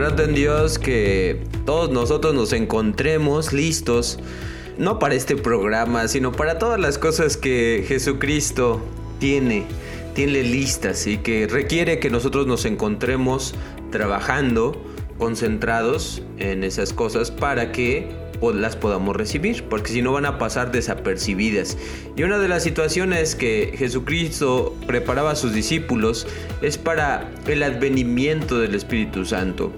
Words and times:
esperando 0.00 0.22
en 0.22 0.34
Dios 0.34 0.78
que 0.78 1.42
todos 1.66 1.90
nosotros 1.90 2.32
nos 2.32 2.54
encontremos 2.54 3.52
listos, 3.52 4.18
no 4.78 4.98
para 4.98 5.14
este 5.14 5.36
programa, 5.36 6.08
sino 6.08 6.32
para 6.32 6.58
todas 6.58 6.80
las 6.80 6.96
cosas 6.96 7.36
que 7.36 7.84
Jesucristo 7.86 8.80
tiene, 9.18 9.66
tiene 10.14 10.42
listas 10.42 11.06
y 11.06 11.18
que 11.18 11.46
requiere 11.46 11.98
que 11.98 12.08
nosotros 12.08 12.46
nos 12.46 12.64
encontremos 12.64 13.54
trabajando, 13.90 14.82
concentrados 15.18 16.22
en 16.38 16.64
esas 16.64 16.94
cosas 16.94 17.30
para 17.30 17.70
que 17.70 18.08
las 18.54 18.76
podamos 18.76 19.16
recibir, 19.16 19.64
porque 19.64 19.92
si 19.92 20.02
no 20.02 20.12
van 20.12 20.26
a 20.26 20.38
pasar 20.38 20.72
desapercibidas. 20.72 21.76
Y 22.16 22.22
una 22.22 22.38
de 22.38 22.48
las 22.48 22.62
situaciones 22.62 23.34
que 23.34 23.74
Jesucristo 23.76 24.74
preparaba 24.86 25.32
a 25.32 25.36
sus 25.36 25.52
discípulos 25.52 26.26
es 26.62 26.78
para 26.78 27.30
el 27.46 27.62
advenimiento 27.62 28.58
del 28.58 28.74
Espíritu 28.74 29.24
Santo. 29.24 29.72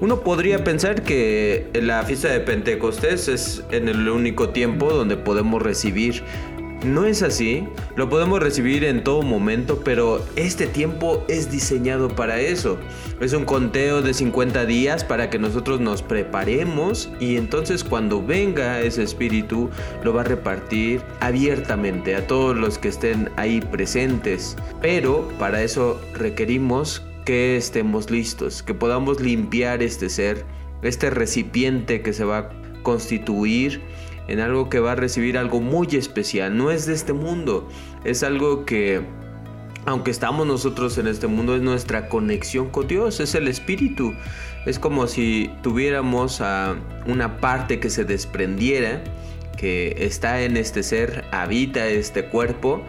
Uno 0.00 0.20
podría 0.20 0.64
pensar 0.64 1.02
que 1.02 1.66
la 1.74 2.02
fiesta 2.04 2.28
de 2.28 2.40
Pentecostés 2.40 3.28
es 3.28 3.62
en 3.70 3.88
el 3.88 4.08
único 4.08 4.50
tiempo 4.50 4.92
donde 4.92 5.16
podemos 5.16 5.62
recibir 5.62 6.22
no 6.84 7.04
es 7.04 7.22
así, 7.22 7.66
lo 7.96 8.08
podemos 8.08 8.40
recibir 8.40 8.84
en 8.84 9.02
todo 9.02 9.22
momento, 9.22 9.80
pero 9.84 10.24
este 10.36 10.66
tiempo 10.66 11.24
es 11.28 11.50
diseñado 11.50 12.08
para 12.08 12.40
eso. 12.40 12.78
Es 13.20 13.32
un 13.32 13.44
conteo 13.44 14.02
de 14.02 14.12
50 14.12 14.66
días 14.66 15.02
para 15.02 15.30
que 15.30 15.38
nosotros 15.38 15.80
nos 15.80 16.02
preparemos 16.02 17.10
y 17.18 17.36
entonces 17.36 17.82
cuando 17.82 18.22
venga 18.24 18.80
ese 18.80 19.02
espíritu 19.02 19.70
lo 20.04 20.12
va 20.12 20.20
a 20.20 20.24
repartir 20.24 21.00
abiertamente 21.20 22.14
a 22.14 22.26
todos 22.26 22.56
los 22.56 22.78
que 22.78 22.88
estén 22.88 23.30
ahí 23.36 23.60
presentes. 23.60 24.56
Pero 24.82 25.28
para 25.38 25.62
eso 25.62 26.00
requerimos 26.14 27.02
que 27.24 27.56
estemos 27.56 28.10
listos, 28.10 28.62
que 28.62 28.74
podamos 28.74 29.20
limpiar 29.20 29.82
este 29.82 30.08
ser, 30.08 30.44
este 30.82 31.10
recipiente 31.10 32.02
que 32.02 32.12
se 32.12 32.24
va 32.24 32.38
a 32.38 32.50
constituir 32.82 33.80
en 34.28 34.40
algo 34.40 34.68
que 34.68 34.80
va 34.80 34.92
a 34.92 34.94
recibir 34.96 35.38
algo 35.38 35.60
muy 35.60 35.88
especial. 35.92 36.56
No 36.56 36.70
es 36.70 36.86
de 36.86 36.94
este 36.94 37.12
mundo, 37.12 37.68
es 38.04 38.22
algo 38.22 38.64
que, 38.64 39.02
aunque 39.84 40.10
estamos 40.10 40.46
nosotros 40.46 40.98
en 40.98 41.06
este 41.06 41.26
mundo, 41.26 41.56
es 41.56 41.62
nuestra 41.62 42.08
conexión 42.08 42.70
con 42.70 42.88
Dios, 42.88 43.20
es 43.20 43.34
el 43.34 43.48
Espíritu. 43.48 44.14
Es 44.66 44.78
como 44.78 45.06
si 45.06 45.50
tuviéramos 45.62 46.40
a 46.40 46.74
una 47.06 47.38
parte 47.38 47.78
que 47.78 47.88
se 47.88 48.04
desprendiera, 48.04 49.02
que 49.56 49.94
está 49.98 50.42
en 50.42 50.56
este 50.56 50.82
ser, 50.82 51.24
habita 51.30 51.86
este 51.86 52.26
cuerpo, 52.26 52.82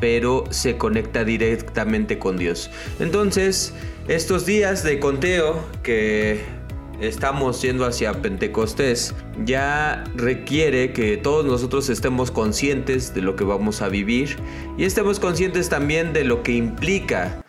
pero 0.00 0.44
se 0.50 0.76
conecta 0.76 1.24
directamente 1.24 2.18
con 2.18 2.36
Dios. 2.36 2.70
Entonces, 3.00 3.74
estos 4.08 4.46
días 4.46 4.84
de 4.84 5.00
conteo 5.00 5.64
que 5.82 6.40
estamos 7.00 7.60
yendo 7.62 7.84
hacia 7.84 8.22
Pentecostés, 8.22 9.14
ya 9.44 10.04
requiere 10.14 10.92
que 10.92 11.16
todos 11.16 11.44
nosotros 11.44 11.88
estemos 11.88 12.30
conscientes 12.30 13.14
de 13.14 13.22
lo 13.22 13.36
que 13.36 13.44
vamos 13.44 13.82
a 13.82 13.88
vivir 13.88 14.36
y 14.78 14.84
estemos 14.84 15.20
conscientes 15.20 15.68
también 15.68 16.12
de 16.12 16.24
lo 16.24 16.42
que 16.42 16.52
implica 16.52 17.44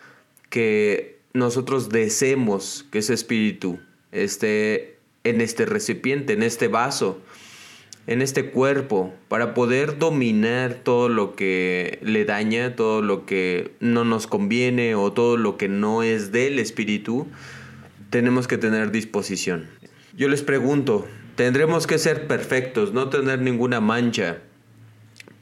que 0.50 1.18
nosotros 1.32 1.88
deseemos 1.88 2.86
que 2.90 2.98
ese 2.98 3.14
espíritu 3.14 3.78
esté 4.12 4.98
en 5.24 5.40
este 5.40 5.66
recipiente, 5.66 6.32
en 6.32 6.42
este 6.42 6.68
vaso, 6.68 7.18
en 8.06 8.22
este 8.22 8.50
cuerpo, 8.50 9.12
para 9.28 9.52
poder 9.52 9.98
dominar 9.98 10.74
todo 10.82 11.08
lo 11.10 11.36
que 11.36 11.98
le 12.02 12.24
daña, 12.24 12.74
todo 12.74 13.02
lo 13.02 13.26
que 13.26 13.72
no 13.80 14.04
nos 14.04 14.26
conviene 14.26 14.94
o 14.94 15.12
todo 15.12 15.36
lo 15.36 15.58
que 15.58 15.68
no 15.68 16.02
es 16.02 16.32
del 16.32 16.58
espíritu 16.58 17.26
tenemos 18.10 18.48
que 18.48 18.58
tener 18.58 18.90
disposición. 18.90 19.68
Yo 20.16 20.28
les 20.28 20.42
pregunto, 20.42 21.06
¿tendremos 21.36 21.86
que 21.86 21.98
ser 21.98 22.26
perfectos, 22.26 22.92
no 22.92 23.08
tener 23.08 23.40
ninguna 23.40 23.80
mancha 23.80 24.38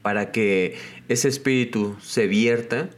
para 0.01 0.31
que 0.31 0.77
ese 1.07 1.27
espíritu 1.27 1.95
se 2.01 2.27
vierta? 2.27 2.89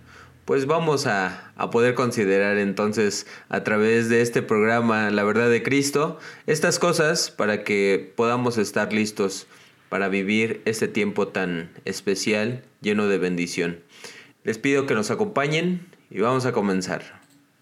Pues 0.46 0.66
vamos 0.66 1.06
a, 1.06 1.52
a, 1.56 1.70
poder 1.70 1.94
considerar 1.94 2.58
entonces 2.58 3.28
a 3.50 3.64
través 3.64 4.10
de 4.10 4.22
este 4.22 4.42
programa 4.42 5.12
La 5.12 5.24
verdad 5.24 5.48
de 5.48 5.62
Cristo 5.62 6.18
estas 6.48 6.80
cosas 6.80 7.30
para 7.30 7.64
que 7.64 8.12
podamos 8.16 8.58
estar 8.58 8.92
listos 8.92 9.46
para 9.90 10.08
vivir 10.08 10.62
este 10.66 10.88
tiempo 10.88 11.28
tan 11.28 11.70
especial 11.86 12.64
lleno 12.82 13.08
de 13.08 13.20
bendición. 13.20 13.80
Les 14.44 14.58
pido 14.58 14.88
que 14.88 14.96
nos 14.96 15.12
acompañen 15.12 15.88
y 16.10 16.22
vamos 16.22 16.46
a 16.46 16.52
comenzar. 16.52 17.19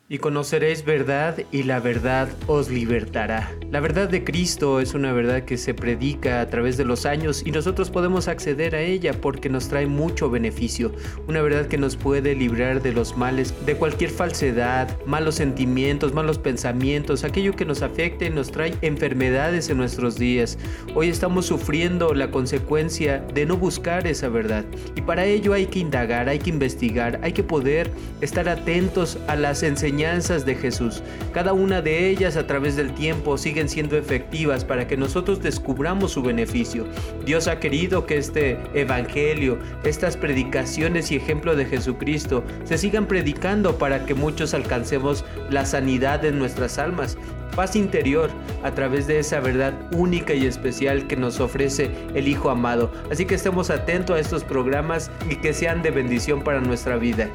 Y 0.09 0.19
conoceréis 0.19 0.85
verdad 0.85 1.38
y 1.51 1.63
la 1.63 1.81
verdad 1.81 2.29
os 2.47 2.69
libertará. 2.69 3.51
La 3.69 3.81
verdad 3.81 4.07
de 4.07 4.23
Cristo 4.23 4.79
es 4.79 4.94
una 4.94 5.12
verdad 5.12 5.44
que 5.44 5.57
se 5.57 5.73
predica 5.73 6.40
a 6.40 6.50
través 6.50 6.78
de 6.78 6.85
los 6.85 7.06
años 7.06 7.44
y 7.45 7.51
nosotros 7.51 7.90
podemos 7.90 8.29
acceder 8.29 8.73
a 8.73 8.79
ella 8.79 9.19
porque 9.19 9.50
nos 9.50 9.68
trae 9.68 9.85
mucho 9.85 10.29
beneficio. 10.29 10.94
Una 11.28 11.41
verdad 11.41 11.68
que 11.68 11.78
nos 11.78 11.97
puede 11.97 12.35
librar 12.35 12.81
de 12.81 12.94
los 12.94 13.18
males, 13.18 13.53
de 13.66 13.75
cualquier 13.75 14.09
falsedad, 14.09 14.97
malos 15.06 15.35
sentimientos, 15.35 16.13
malos 16.13 16.38
pensamientos, 16.38 17.25
aquello 17.25 17.57
que 17.57 17.66
nos 17.66 17.81
afecte 17.81 18.28
y 18.28 18.29
nos 18.29 18.50
trae 18.50 18.75
enfermedades 18.84 19.69
en 19.69 19.75
nuestros 19.75 20.18
días. 20.18 20.57
Hoy 20.95 21.09
estamos 21.09 21.47
sufriendo 21.47 22.13
la 22.13 22.31
consecuencia 22.31 23.19
de 23.34 23.45
no 23.45 23.57
buscar 23.57 24.07
esa 24.07 24.29
verdad. 24.29 24.63
Y 24.95 25.01
para 25.01 25.25
ello 25.25 25.51
hay 25.51 25.66
que 25.66 25.79
indagar, 25.79 26.29
hay 26.29 26.39
que 26.39 26.51
investigar, 26.51 27.19
hay 27.24 27.34
que 27.34 27.44
poder 27.44 27.91
estar 28.22 28.47
atentos 28.47 29.18
a 29.28 29.35
las 29.35 29.63
enseñanzas 29.63 29.96
de 29.97 30.53
Jesús. 30.53 31.01
Cada 31.33 31.53
una 31.53 31.81
de 31.81 32.07
ellas 32.07 32.37
a 32.37 32.45
través 32.45 32.75
del 32.75 32.93
tiempo 32.93 33.35
siguen 33.35 33.67
siendo 33.67 33.97
efectivas 33.97 34.63
para 34.63 34.87
que 34.87 34.95
nosotros 34.95 35.41
descubramos 35.41 36.11
su 36.11 36.21
beneficio. 36.21 36.85
Dios 37.25 37.47
ha 37.47 37.59
querido 37.59 38.05
que 38.05 38.17
este 38.17 38.59
Evangelio, 38.75 39.57
estas 39.83 40.15
predicaciones 40.15 41.11
y 41.11 41.15
ejemplo 41.15 41.55
de 41.55 41.65
Jesucristo 41.65 42.43
se 42.63 42.77
sigan 42.77 43.07
predicando 43.07 43.79
para 43.79 44.05
que 44.05 44.13
muchos 44.13 44.53
alcancemos 44.53 45.25
la 45.49 45.65
sanidad 45.65 46.23
en 46.25 46.37
nuestras 46.37 46.77
almas 46.77 47.17
paz 47.55 47.75
interior 47.75 48.29
a 48.63 48.69
través 48.69 49.07
de 49.07 49.17
esa 49.17 49.39
verdad 49.39 49.73
única 49.91 50.35
y 50.35 50.45
especial 50.45 51.07
que 51.07 51.15
nos 51.15 51.39
ofrece 51.39 51.89
el 52.13 52.27
Hijo 52.27 52.51
amado. 52.51 52.91
Así 53.09 53.25
que 53.25 53.33
estemos 53.33 53.71
atentos 53.71 54.15
a 54.15 54.19
estos 54.19 54.43
programas 54.43 55.09
y 55.27 55.37
que 55.37 55.55
sean 55.55 55.81
de 55.81 55.89
bendición 55.89 56.43
para 56.43 56.61
nuestra 56.61 56.97
vida. 56.97 57.31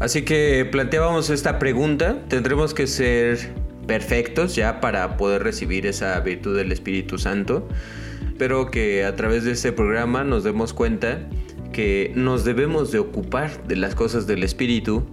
Así 0.00 0.22
que 0.22 0.64
planteábamos 0.70 1.28
esta 1.28 1.58
pregunta, 1.58 2.22
¿tendremos 2.28 2.72
que 2.72 2.86
ser 2.86 3.52
perfectos 3.88 4.54
ya 4.54 4.80
para 4.80 5.16
poder 5.16 5.42
recibir 5.42 5.86
esa 5.86 6.20
virtud 6.20 6.56
del 6.56 6.70
Espíritu 6.70 7.18
Santo? 7.18 7.68
Espero 8.28 8.70
que 8.70 9.04
a 9.04 9.16
través 9.16 9.42
de 9.42 9.50
este 9.50 9.72
programa 9.72 10.22
nos 10.22 10.44
demos 10.44 10.72
cuenta 10.72 11.28
que 11.72 12.12
nos 12.14 12.44
debemos 12.44 12.92
de 12.92 13.00
ocupar 13.00 13.66
de 13.66 13.74
las 13.74 13.96
cosas 13.96 14.28
del 14.28 14.44
Espíritu 14.44 15.04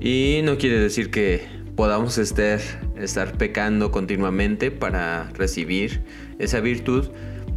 y 0.00 0.40
no 0.42 0.56
quiere 0.56 0.80
decir 0.80 1.10
que 1.10 1.46
podamos 1.76 2.16
estar, 2.16 2.60
estar 2.96 3.36
pecando 3.36 3.90
continuamente 3.90 4.70
para 4.70 5.30
recibir 5.34 6.02
esa 6.38 6.60
virtud, 6.60 7.10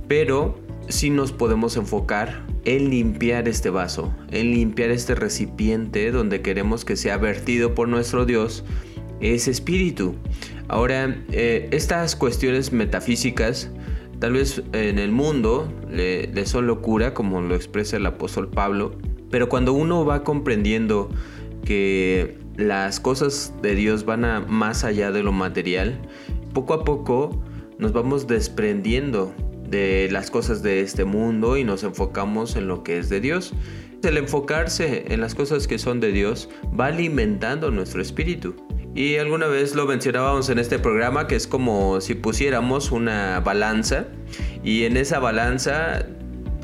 pero 0.09 0.59
sí 0.89 1.09
nos 1.09 1.31
podemos 1.31 1.77
enfocar 1.77 2.45
en 2.65 2.89
limpiar 2.89 3.47
este 3.47 3.69
vaso, 3.69 4.13
en 4.31 4.51
limpiar 4.51 4.89
este 4.91 5.15
recipiente 5.15 6.11
donde 6.11 6.41
queremos 6.41 6.85
que 6.85 6.95
sea 6.95 7.17
vertido 7.17 7.73
por 7.75 7.87
nuestro 7.87 8.25
Dios 8.25 8.63
ese 9.19 9.51
espíritu. 9.51 10.15
Ahora, 10.67 11.23
eh, 11.31 11.69
estas 11.71 12.15
cuestiones 12.15 12.71
metafísicas, 12.71 13.71
tal 14.19 14.33
vez 14.33 14.63
en 14.73 14.99
el 14.99 15.11
mundo 15.11 15.71
le, 15.89 16.27
le 16.27 16.45
son 16.45 16.67
locura, 16.67 17.13
como 17.13 17.41
lo 17.41 17.55
expresa 17.55 17.97
el 17.97 18.05
apóstol 18.05 18.49
Pablo, 18.49 18.95
pero 19.29 19.49
cuando 19.49 19.73
uno 19.73 20.05
va 20.05 20.23
comprendiendo 20.23 21.09
que 21.65 22.37
las 22.55 22.99
cosas 22.99 23.53
de 23.61 23.75
Dios 23.75 24.05
van 24.05 24.25
a 24.25 24.39
más 24.41 24.83
allá 24.83 25.11
de 25.11 25.23
lo 25.23 25.31
material, 25.31 25.99
poco 26.53 26.73
a 26.73 26.83
poco 26.83 27.41
nos 27.77 27.93
vamos 27.93 28.27
desprendiendo 28.27 29.33
de 29.69 30.09
las 30.11 30.31
cosas 30.31 30.63
de 30.63 30.81
este 30.81 31.05
mundo 31.05 31.57
y 31.57 31.63
nos 31.63 31.83
enfocamos 31.83 32.55
en 32.55 32.67
lo 32.67 32.83
que 32.83 32.97
es 32.97 33.09
de 33.09 33.19
Dios. 33.19 33.53
El 34.03 34.17
enfocarse 34.17 35.05
en 35.09 35.21
las 35.21 35.35
cosas 35.35 35.67
que 35.67 35.79
son 35.79 35.99
de 35.99 36.11
Dios 36.11 36.49
va 36.79 36.87
alimentando 36.87 37.71
nuestro 37.71 38.01
espíritu. 38.01 38.55
Y 38.95 39.17
alguna 39.17 39.47
vez 39.47 39.75
lo 39.75 39.85
mencionábamos 39.85 40.49
en 40.49 40.59
este 40.59 40.79
programa 40.79 41.27
que 41.27 41.35
es 41.35 41.45
como 41.45 42.01
si 42.01 42.15
pusiéramos 42.15 42.91
una 42.91 43.39
balanza 43.41 44.05
y 44.63 44.85
en 44.85 44.97
esa 44.97 45.19
balanza 45.19 46.05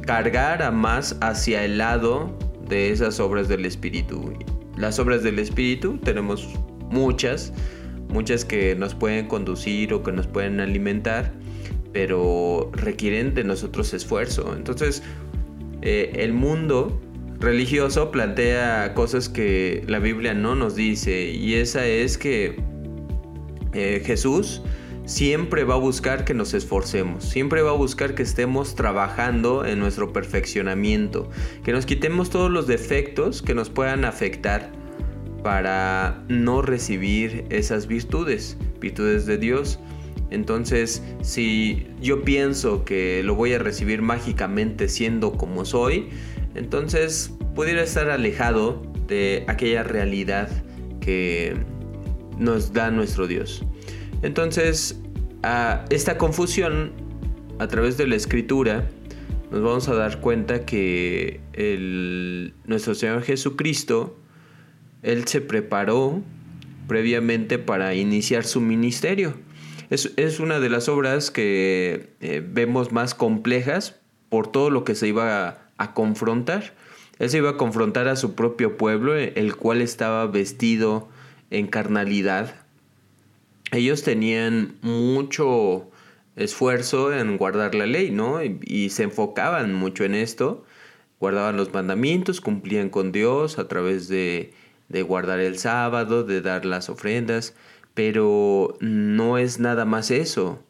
cargar 0.05 0.63
a 0.63 0.71
más 0.71 1.17
hacia 1.21 1.63
el 1.63 1.77
lado 1.77 2.35
de 2.67 2.91
esas 2.91 3.19
obras 3.19 3.47
del 3.49 3.65
espíritu. 3.65 4.33
Las 4.77 4.97
obras 4.97 5.21
del 5.21 5.37
espíritu 5.37 5.99
tenemos 5.99 6.49
muchas, 6.89 7.53
muchas 8.09 8.45
que 8.45 8.75
nos 8.75 8.95
pueden 8.95 9.27
conducir 9.27 9.93
o 9.93 10.01
que 10.01 10.11
nos 10.11 10.27
pueden 10.27 10.59
alimentar 10.59 11.33
pero 11.93 12.69
requieren 12.73 13.33
de 13.33 13.43
nosotros 13.43 13.93
esfuerzo. 13.93 14.53
Entonces, 14.55 15.03
eh, 15.81 16.11
el 16.15 16.33
mundo 16.33 16.99
religioso 17.39 18.11
plantea 18.11 18.93
cosas 18.93 19.29
que 19.29 19.83
la 19.87 19.99
Biblia 19.99 20.33
no 20.33 20.55
nos 20.55 20.75
dice 20.75 21.31
y 21.31 21.55
esa 21.55 21.85
es 21.85 22.17
que 22.17 22.59
eh, 23.73 24.01
Jesús 24.05 24.61
siempre 25.05 25.65
va 25.65 25.75
a 25.75 25.77
buscar 25.77 26.23
que 26.23 26.33
nos 26.33 26.53
esforcemos, 26.53 27.25
siempre 27.25 27.61
va 27.61 27.71
a 27.71 27.75
buscar 27.75 28.15
que 28.15 28.23
estemos 28.23 28.75
trabajando 28.75 29.65
en 29.65 29.79
nuestro 29.79 30.13
perfeccionamiento, 30.13 31.29
que 31.63 31.73
nos 31.73 31.85
quitemos 31.85 32.29
todos 32.29 32.49
los 32.49 32.67
defectos 32.67 33.41
que 33.41 33.53
nos 33.53 33.69
puedan 33.69 34.05
afectar 34.05 34.71
para 35.43 36.23
no 36.29 36.61
recibir 36.61 37.45
esas 37.49 37.87
virtudes, 37.87 38.57
virtudes 38.79 39.25
de 39.25 39.37
Dios. 39.37 39.79
Entonces, 40.33 41.03
si 41.21 41.87
yo 42.01 42.23
pienso 42.23 42.83
que 42.83 43.21
lo 43.23 43.35
voy 43.35 43.53
a 43.53 43.59
recibir 43.59 44.01
mágicamente 44.01 44.89
siendo 44.89 45.33
como 45.33 45.63
soy, 45.63 46.09
entonces 46.55 47.31
pudiera 47.55 47.83
estar 47.83 48.09
alejado 48.09 48.81
de 49.07 49.45
aquella 49.47 49.83
realidad 49.83 50.49
que 50.99 51.55
nos 52.39 52.73
da 52.73 52.89
nuestro 52.89 53.27
Dios. 53.27 53.63
Entonces, 54.23 54.99
a 55.43 55.85
esta 55.91 56.17
confusión 56.17 56.93
a 57.59 57.67
través 57.67 57.97
de 57.97 58.07
la 58.07 58.15
escritura, 58.15 58.89
nos 59.51 59.61
vamos 59.61 59.87
a 59.87 59.93
dar 59.93 60.19
cuenta 60.19 60.65
que 60.65 61.41
nuestro 62.65 62.95
Señor 62.95 63.21
Jesucristo, 63.21 64.17
Él 65.03 65.27
se 65.27 65.41
preparó 65.41 66.23
previamente 66.87 67.59
para 67.59 67.93
iniciar 67.93 68.45
su 68.45 68.61
ministerio. 68.61 69.35
Es, 69.89 70.39
una 70.39 70.59
de 70.59 70.69
las 70.69 70.89
obras 70.89 71.31
que 71.31 72.09
eh, 72.21 72.43
vemos 72.45 72.91
más 72.91 73.13
complejas 73.13 73.99
por 74.29 74.51
todo 74.51 74.69
lo 74.69 74.83
que 74.83 74.95
se 74.95 75.07
iba 75.07 75.57
a, 75.77 75.93
confrontar. 75.93 76.73
Él 77.19 77.29
se 77.29 77.37
iba 77.37 77.51
a 77.51 77.57
confrontar 77.57 78.07
a 78.07 78.15
su 78.15 78.35
propio 78.35 78.77
pueblo, 78.77 79.15
el 79.15 79.55
cual 79.55 79.81
estaba 79.81 80.25
vestido 80.27 81.09
en 81.51 81.67
carnalidad. 81.67 82.55
Ellos 83.71 84.03
tenían 84.03 84.75
mucho 84.81 85.89
esfuerzo 86.35 87.13
en 87.13 87.37
guardar 87.37 87.75
la 87.75 87.85
ley, 87.85 88.11
¿no? 88.11 88.43
Y, 88.43 88.89
se 88.89 89.03
enfocaban 89.03 89.73
mucho 89.73 90.03
en 90.03 90.15
esto. 90.15 90.65
Guardaban 91.19 91.57
los 91.57 91.73
mandamientos, 91.73 92.41
cumplían 92.41 92.89
con 92.89 93.11
Dios 93.11 93.59
a 93.59 93.67
través 93.67 94.07
de, 94.07 94.53
de 94.89 95.01
guardar 95.03 95.39
el 95.39 95.57
sábado, 95.57 96.23
de 96.23 96.41
dar 96.41 96.65
las 96.65 96.89
ofrendas. 96.89 97.53
Pero 97.93 98.77
no 98.79 99.37
es 99.37 99.59
nada 99.59 99.85
más 99.85 100.11
eso, 100.11 100.63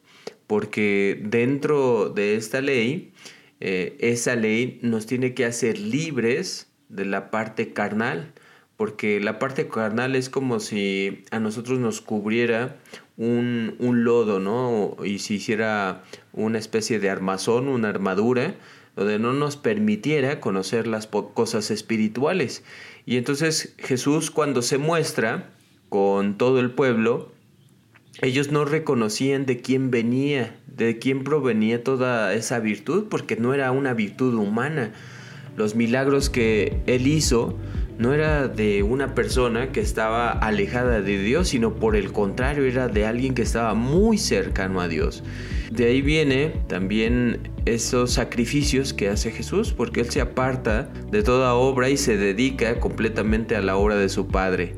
porque 0.46 1.20
dentro 1.22 2.10
de 2.10 2.36
esta 2.36 2.60
ley, 2.60 3.12
eh, 3.60 3.96
esa 4.00 4.36
ley 4.36 4.78
nos 4.82 5.06
tiene 5.06 5.34
que 5.34 5.44
hacer 5.44 5.78
libres 5.78 6.70
de 6.88 7.04
la 7.04 7.30
parte 7.30 7.72
carnal, 7.72 8.32
porque 8.76 9.20
la 9.20 9.38
parte 9.38 9.68
carnal 9.68 10.16
es 10.16 10.28
como 10.28 10.60
si 10.60 11.24
a 11.30 11.38
nosotros 11.38 11.78
nos 11.78 12.00
cubriera 12.00 12.76
un, 13.16 13.76
un 13.78 14.04
lodo, 14.04 14.40
¿no? 14.40 14.96
Y 15.04 15.20
si 15.20 15.34
hiciera 15.34 16.02
una 16.32 16.58
especie 16.58 16.98
de 16.98 17.08
armazón, 17.08 17.68
una 17.68 17.88
armadura, 17.88 18.54
donde 18.96 19.18
no 19.18 19.32
nos 19.32 19.56
permitiera 19.56 20.40
conocer 20.40 20.86
las 20.86 21.06
cosas 21.06 21.70
espirituales. 21.70 22.62
Y 23.06 23.16
entonces 23.16 23.74
Jesús 23.78 24.30
cuando 24.30 24.62
se 24.62 24.78
muestra, 24.78 25.50
con 25.88 26.36
todo 26.38 26.60
el 26.60 26.70
pueblo, 26.70 27.32
ellos 28.22 28.52
no 28.52 28.64
reconocían 28.64 29.44
de 29.44 29.60
quién 29.60 29.90
venía, 29.90 30.56
de 30.66 30.98
quién 30.98 31.24
provenía 31.24 31.82
toda 31.82 32.32
esa 32.34 32.60
virtud, 32.60 33.06
porque 33.10 33.36
no 33.36 33.54
era 33.54 33.72
una 33.72 33.92
virtud 33.94 34.34
humana. 34.34 34.92
Los 35.56 35.74
milagros 35.74 36.30
que 36.30 36.80
él 36.86 37.06
hizo 37.06 37.56
no 37.98 38.12
era 38.12 38.48
de 38.48 38.82
una 38.82 39.14
persona 39.14 39.70
que 39.70 39.80
estaba 39.80 40.30
alejada 40.30 41.00
de 41.00 41.18
Dios, 41.18 41.48
sino 41.48 41.74
por 41.74 41.96
el 41.96 42.12
contrario, 42.12 42.64
era 42.64 42.88
de 42.88 43.06
alguien 43.06 43.34
que 43.34 43.42
estaba 43.42 43.74
muy 43.74 44.18
cercano 44.18 44.80
a 44.80 44.88
Dios. 44.88 45.22
De 45.70 45.86
ahí 45.86 46.02
viene 46.02 46.54
también 46.68 47.50
esos 47.66 48.12
sacrificios 48.12 48.92
que 48.92 49.08
hace 49.08 49.30
Jesús, 49.30 49.72
porque 49.72 50.00
Él 50.00 50.10
se 50.10 50.20
aparta 50.20 50.88
de 51.10 51.22
toda 51.22 51.54
obra 51.54 51.88
y 51.88 51.96
se 51.96 52.16
dedica 52.16 52.78
completamente 52.80 53.56
a 53.56 53.62
la 53.62 53.76
obra 53.76 53.96
de 53.96 54.08
su 54.08 54.28
Padre. 54.28 54.74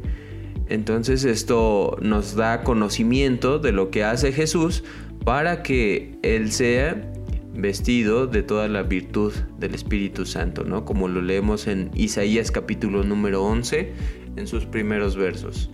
Entonces 0.69 1.25
esto 1.25 1.97
nos 2.01 2.35
da 2.35 2.63
conocimiento 2.63 3.59
de 3.59 3.73
lo 3.73 3.91
que 3.91 4.05
hace 4.05 4.33
Jesús 4.33 4.83
para 5.25 5.63
que 5.63 6.19
Él 6.23 6.51
sea 6.53 7.13
vestido 7.55 8.27
de 8.27 8.43
toda 8.43 8.69
la 8.69 8.83
virtud 8.83 9.33
del 9.59 9.75
Espíritu 9.75 10.27
Santo, 10.27 10.65
¿no? 10.65 10.85
Como 10.85 11.09
lo 11.09 11.23
leemos 11.23 11.67
en 11.67 11.91
Isaías 11.95 12.51
capítulo 12.51 13.03
número 13.03 13.43
11, 13.45 13.93
en 14.37 14.47
sus 14.47 14.67
primeros 14.67 15.17
versos. 15.17 15.71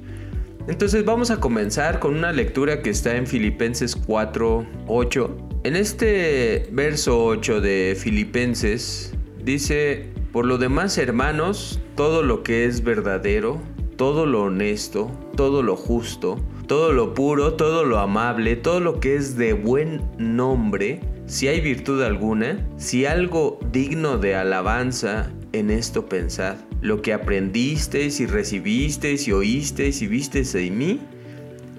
Entonces 0.68 1.04
vamos 1.04 1.30
a 1.30 1.40
comenzar 1.40 1.98
con 1.98 2.14
una 2.14 2.30
lectura 2.30 2.82
que 2.82 2.90
está 2.90 3.16
en 3.16 3.26
Filipenses 3.26 3.96
4, 3.96 4.66
8. 4.86 5.36
En 5.64 5.76
este 5.76 6.68
verso 6.70 7.24
8 7.24 7.60
de 7.60 7.96
Filipenses 7.98 9.12
dice, 9.42 10.10
por 10.30 10.46
lo 10.46 10.58
demás 10.58 10.98
hermanos, 10.98 11.80
todo 11.96 12.22
lo 12.22 12.44
que 12.44 12.64
es 12.64 12.84
verdadero, 12.84 13.60
todo 13.96 14.26
lo 14.26 14.42
honesto, 14.44 15.10
todo 15.36 15.62
lo 15.62 15.76
justo, 15.76 16.38
todo 16.66 16.92
lo 16.92 17.14
puro, 17.14 17.54
todo 17.54 17.84
lo 17.84 17.98
amable, 17.98 18.56
todo 18.56 18.80
lo 18.80 19.00
que 19.00 19.16
es 19.16 19.36
de 19.36 19.52
buen 19.52 20.02
nombre, 20.18 21.00
si 21.26 21.48
hay 21.48 21.60
virtud 21.60 22.02
alguna, 22.02 22.66
si 22.76 23.06
algo 23.06 23.58
digno 23.70 24.18
de 24.18 24.34
alabanza, 24.34 25.30
en 25.52 25.70
esto 25.70 26.06
pensad. 26.06 26.56
Lo 26.80 27.02
que 27.02 27.12
aprendisteis 27.12 28.20
y 28.20 28.26
recibisteis 28.26 29.28
y 29.28 29.32
oísteis 29.32 30.02
y 30.02 30.06
visteis 30.06 30.54
en 30.54 30.78
mí, 30.78 31.00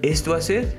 esto 0.02 0.34
haced, 0.34 0.74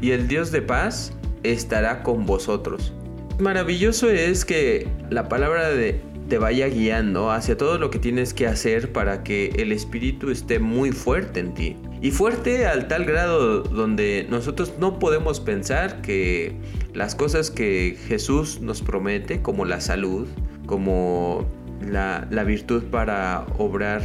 y 0.00 0.12
el 0.12 0.28
Dios 0.28 0.52
de 0.52 0.62
paz 0.62 1.12
estará 1.42 2.02
con 2.02 2.26
vosotros. 2.26 2.92
Maravilloso 3.38 4.10
es 4.10 4.44
que 4.44 4.88
la 5.10 5.28
palabra 5.28 5.70
de 5.70 6.00
te 6.28 6.38
vaya 6.38 6.68
guiando 6.68 7.30
hacia 7.30 7.56
todo 7.56 7.78
lo 7.78 7.90
que 7.90 7.98
tienes 7.98 8.34
que 8.34 8.46
hacer 8.46 8.92
para 8.92 9.22
que 9.22 9.46
el 9.56 9.72
espíritu 9.72 10.30
esté 10.30 10.58
muy 10.58 10.92
fuerte 10.92 11.40
en 11.40 11.54
ti. 11.54 11.76
Y 12.00 12.10
fuerte 12.10 12.66
al 12.66 12.86
tal 12.86 13.04
grado 13.04 13.62
donde 13.62 14.26
nosotros 14.28 14.74
no 14.78 14.98
podemos 14.98 15.40
pensar 15.40 16.00
que 16.02 16.54
las 16.92 17.14
cosas 17.14 17.50
que 17.50 17.96
Jesús 18.06 18.60
nos 18.60 18.82
promete, 18.82 19.42
como 19.42 19.64
la 19.64 19.80
salud, 19.80 20.28
como 20.66 21.46
la, 21.80 22.28
la 22.30 22.44
virtud 22.44 22.84
para 22.84 23.46
obrar 23.56 24.02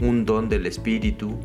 un 0.00 0.24
don 0.24 0.48
del 0.48 0.66
espíritu, 0.66 1.38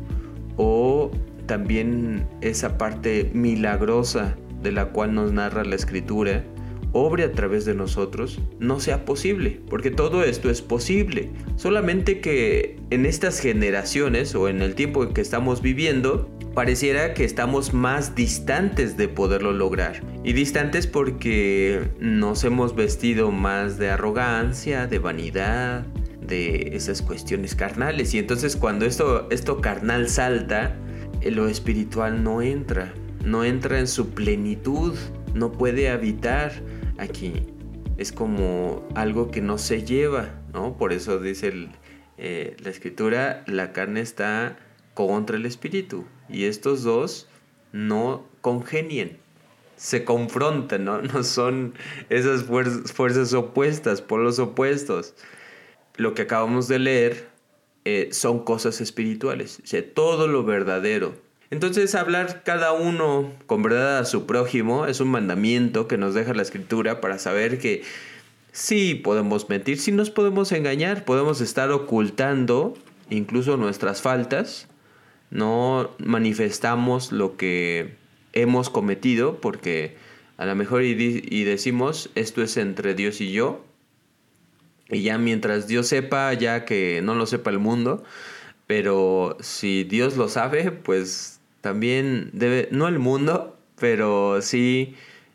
o 0.56 1.10
también 1.46 2.26
esa 2.40 2.78
parte 2.78 3.30
milagrosa 3.34 4.36
de 4.62 4.72
la 4.72 4.86
cual 4.86 5.14
nos 5.14 5.32
narra 5.32 5.64
la 5.64 5.74
escritura, 5.74 6.44
obre 6.92 7.24
a 7.24 7.32
través 7.32 7.64
de 7.64 7.74
nosotros 7.74 8.38
no 8.58 8.80
sea 8.80 9.04
posible, 9.04 9.60
porque 9.68 9.90
todo 9.90 10.24
esto 10.24 10.50
es 10.50 10.62
posible. 10.62 11.30
Solamente 11.56 12.20
que 12.20 12.76
en 12.90 13.06
estas 13.06 13.40
generaciones 13.40 14.34
o 14.34 14.48
en 14.48 14.62
el 14.62 14.74
tiempo 14.74 15.02
en 15.02 15.14
que 15.14 15.20
estamos 15.20 15.62
viviendo, 15.62 16.30
pareciera 16.54 17.14
que 17.14 17.24
estamos 17.24 17.72
más 17.72 18.14
distantes 18.14 18.96
de 18.96 19.08
poderlo 19.08 19.52
lograr. 19.52 20.02
Y 20.22 20.34
distantes 20.34 20.86
porque 20.86 21.90
nos 21.98 22.44
hemos 22.44 22.74
vestido 22.74 23.30
más 23.30 23.78
de 23.78 23.90
arrogancia, 23.90 24.86
de 24.86 24.98
vanidad, 24.98 25.86
de 26.20 26.76
esas 26.76 27.02
cuestiones 27.02 27.54
carnales. 27.54 28.14
Y 28.14 28.18
entonces 28.18 28.56
cuando 28.56 28.84
esto, 28.84 29.28
esto 29.30 29.60
carnal 29.60 30.08
salta, 30.08 30.76
lo 31.24 31.48
espiritual 31.48 32.22
no 32.22 32.42
entra, 32.42 32.92
no 33.24 33.44
entra 33.44 33.78
en 33.78 33.86
su 33.86 34.10
plenitud, 34.10 34.94
no 35.34 35.52
puede 35.52 35.88
habitar 35.88 36.52
aquí. 37.02 37.32
Es 37.98 38.12
como 38.12 38.88
algo 38.94 39.30
que 39.30 39.40
no 39.40 39.58
se 39.58 39.84
lleva, 39.84 40.40
¿no? 40.52 40.76
Por 40.76 40.92
eso 40.92 41.18
dice 41.18 41.68
eh, 42.18 42.56
la 42.60 42.70
escritura, 42.70 43.44
la 43.46 43.72
carne 43.72 44.00
está 44.00 44.56
contra 44.94 45.36
el 45.36 45.46
espíritu. 45.46 46.06
Y 46.28 46.44
estos 46.44 46.82
dos 46.82 47.28
no 47.72 48.26
congenien, 48.40 49.18
se 49.76 50.04
confrontan, 50.04 50.84
¿no? 50.84 51.02
No 51.02 51.22
son 51.22 51.74
esas 52.08 52.44
fuerzas, 52.44 53.34
opuestas, 53.34 54.00
por 54.00 54.20
los 54.20 54.38
opuestos. 54.38 55.14
Lo 55.96 56.14
que 56.14 56.22
acabamos 56.22 56.68
de 56.68 56.78
leer 56.78 57.28
eh, 57.84 58.08
son 58.12 58.44
cosas 58.44 58.80
espirituales. 58.80 59.60
O 59.60 59.84
todo 59.92 60.26
lo 60.28 60.44
verdadero, 60.44 61.14
entonces 61.52 61.94
hablar 61.94 62.44
cada 62.44 62.72
uno 62.72 63.30
con 63.44 63.62
verdad 63.62 63.98
a 63.98 64.06
su 64.06 64.24
prójimo 64.24 64.86
es 64.86 65.00
un 65.00 65.08
mandamiento 65.08 65.86
que 65.86 65.98
nos 65.98 66.14
deja 66.14 66.32
la 66.32 66.40
escritura 66.40 67.02
para 67.02 67.18
saber 67.18 67.58
que 67.58 67.82
sí 68.52 68.94
podemos 68.94 69.50
mentir, 69.50 69.78
sí 69.78 69.92
nos 69.92 70.08
podemos 70.08 70.50
engañar, 70.52 71.04
podemos 71.04 71.42
estar 71.42 71.70
ocultando 71.70 72.72
incluso 73.10 73.58
nuestras 73.58 74.00
faltas, 74.00 74.66
no 75.30 75.90
manifestamos 75.98 77.12
lo 77.12 77.36
que 77.36 77.96
hemos 78.32 78.70
cometido 78.70 79.38
porque 79.42 79.98
A 80.38 80.46
lo 80.46 80.54
mejor 80.56 80.82
y, 80.84 80.92
y 81.28 81.44
decimos, 81.44 82.08
esto 82.14 82.42
es 82.42 82.56
entre 82.56 82.94
Dios 82.94 83.20
y 83.20 83.30
yo, 83.30 83.62
y 84.88 85.02
ya 85.02 85.18
mientras 85.18 85.68
Dios 85.68 85.88
sepa, 85.88 86.32
ya 86.32 86.64
que 86.64 87.02
no 87.02 87.14
lo 87.14 87.26
sepa 87.26 87.50
el 87.50 87.58
mundo, 87.58 88.02
pero 88.66 89.36
si 89.40 89.84
Dios 89.84 90.16
lo 90.16 90.28
sabe, 90.28 90.72
pues 90.72 91.31
también 91.62 92.30
debe, 92.34 92.68
no 92.72 92.88
el 92.88 92.98
mundo, 92.98 93.56
pero 93.78 94.42
sí 94.42 94.94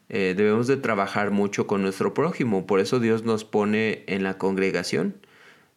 eh, 0.10 0.36
debemos 0.38 0.68
de 0.68 0.78
trabajar 0.78 1.32
mucho 1.32 1.66
con 1.68 1.82
nuestro 1.82 2.14
prójimo. 2.14 2.68
Por 2.68 2.80
eso 2.80 3.00
Dios 3.00 3.24
nos 3.24 3.44
pone 3.44 4.04
en 4.08 4.24
la 4.24 4.38
congregación. 4.38 5.16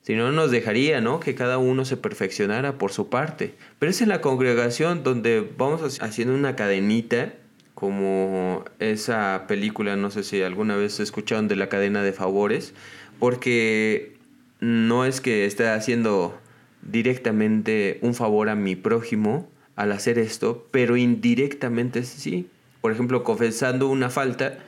Si 0.02 0.14
no, 0.14 0.32
nos 0.32 0.50
dejaría, 0.50 1.00
¿no? 1.00 1.20
Que 1.20 1.34
cada 1.34 1.58
uno 1.58 1.84
se 1.84 1.96
perfeccionara 1.96 2.78
por 2.78 2.90
su 2.90 3.08
parte. 3.08 3.54
Pero 3.78 3.90
es 3.90 4.02
en 4.02 4.08
la 4.08 4.20
congregación 4.20 5.02
donde 5.04 5.48
vamos 5.56 6.00
haciendo 6.02 6.34
una 6.34 6.56
cadenita, 6.56 7.34
como 7.74 8.64
esa 8.78 9.44
película, 9.46 9.96
no 9.96 10.10
sé 10.10 10.22
si 10.24 10.42
alguna 10.42 10.76
vez 10.76 11.00
escucharon 11.00 11.48
de 11.48 11.56
la 11.56 11.68
cadena 11.68 12.02
de 12.02 12.12
favores, 12.12 12.74
porque 13.18 14.16
no 14.58 15.04
es 15.04 15.20
que 15.20 15.46
esté 15.46 15.68
haciendo 15.68 16.38
directamente 16.82 17.98
un 18.02 18.14
favor 18.14 18.48
a 18.48 18.54
mi 18.54 18.74
prójimo 18.74 19.48
al 19.80 19.92
hacer 19.92 20.18
esto, 20.18 20.66
pero 20.70 20.98
indirectamente 20.98 22.02
sí. 22.02 22.48
Por 22.82 22.92
ejemplo, 22.92 23.24
confesando 23.24 23.88
una 23.88 24.10
falta, 24.10 24.58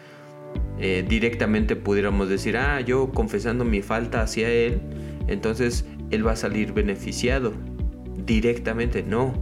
eh, 0.79 1.05
directamente 1.07 1.77
pudiéramos 1.77 2.31
decir, 2.31 2.57
ah, 2.57 2.81
yo 2.81 3.11
confesando 3.11 3.63
mi 3.67 3.83
falta 3.83 4.23
hacia 4.23 4.49
él, 4.49 4.81
entonces 5.29 5.85
él 6.11 6.27
va 6.27 6.33
a 6.33 6.37
salir 6.37 6.73
beneficiado. 6.73 7.53
Directamente, 8.25 9.03
no. 9.03 9.35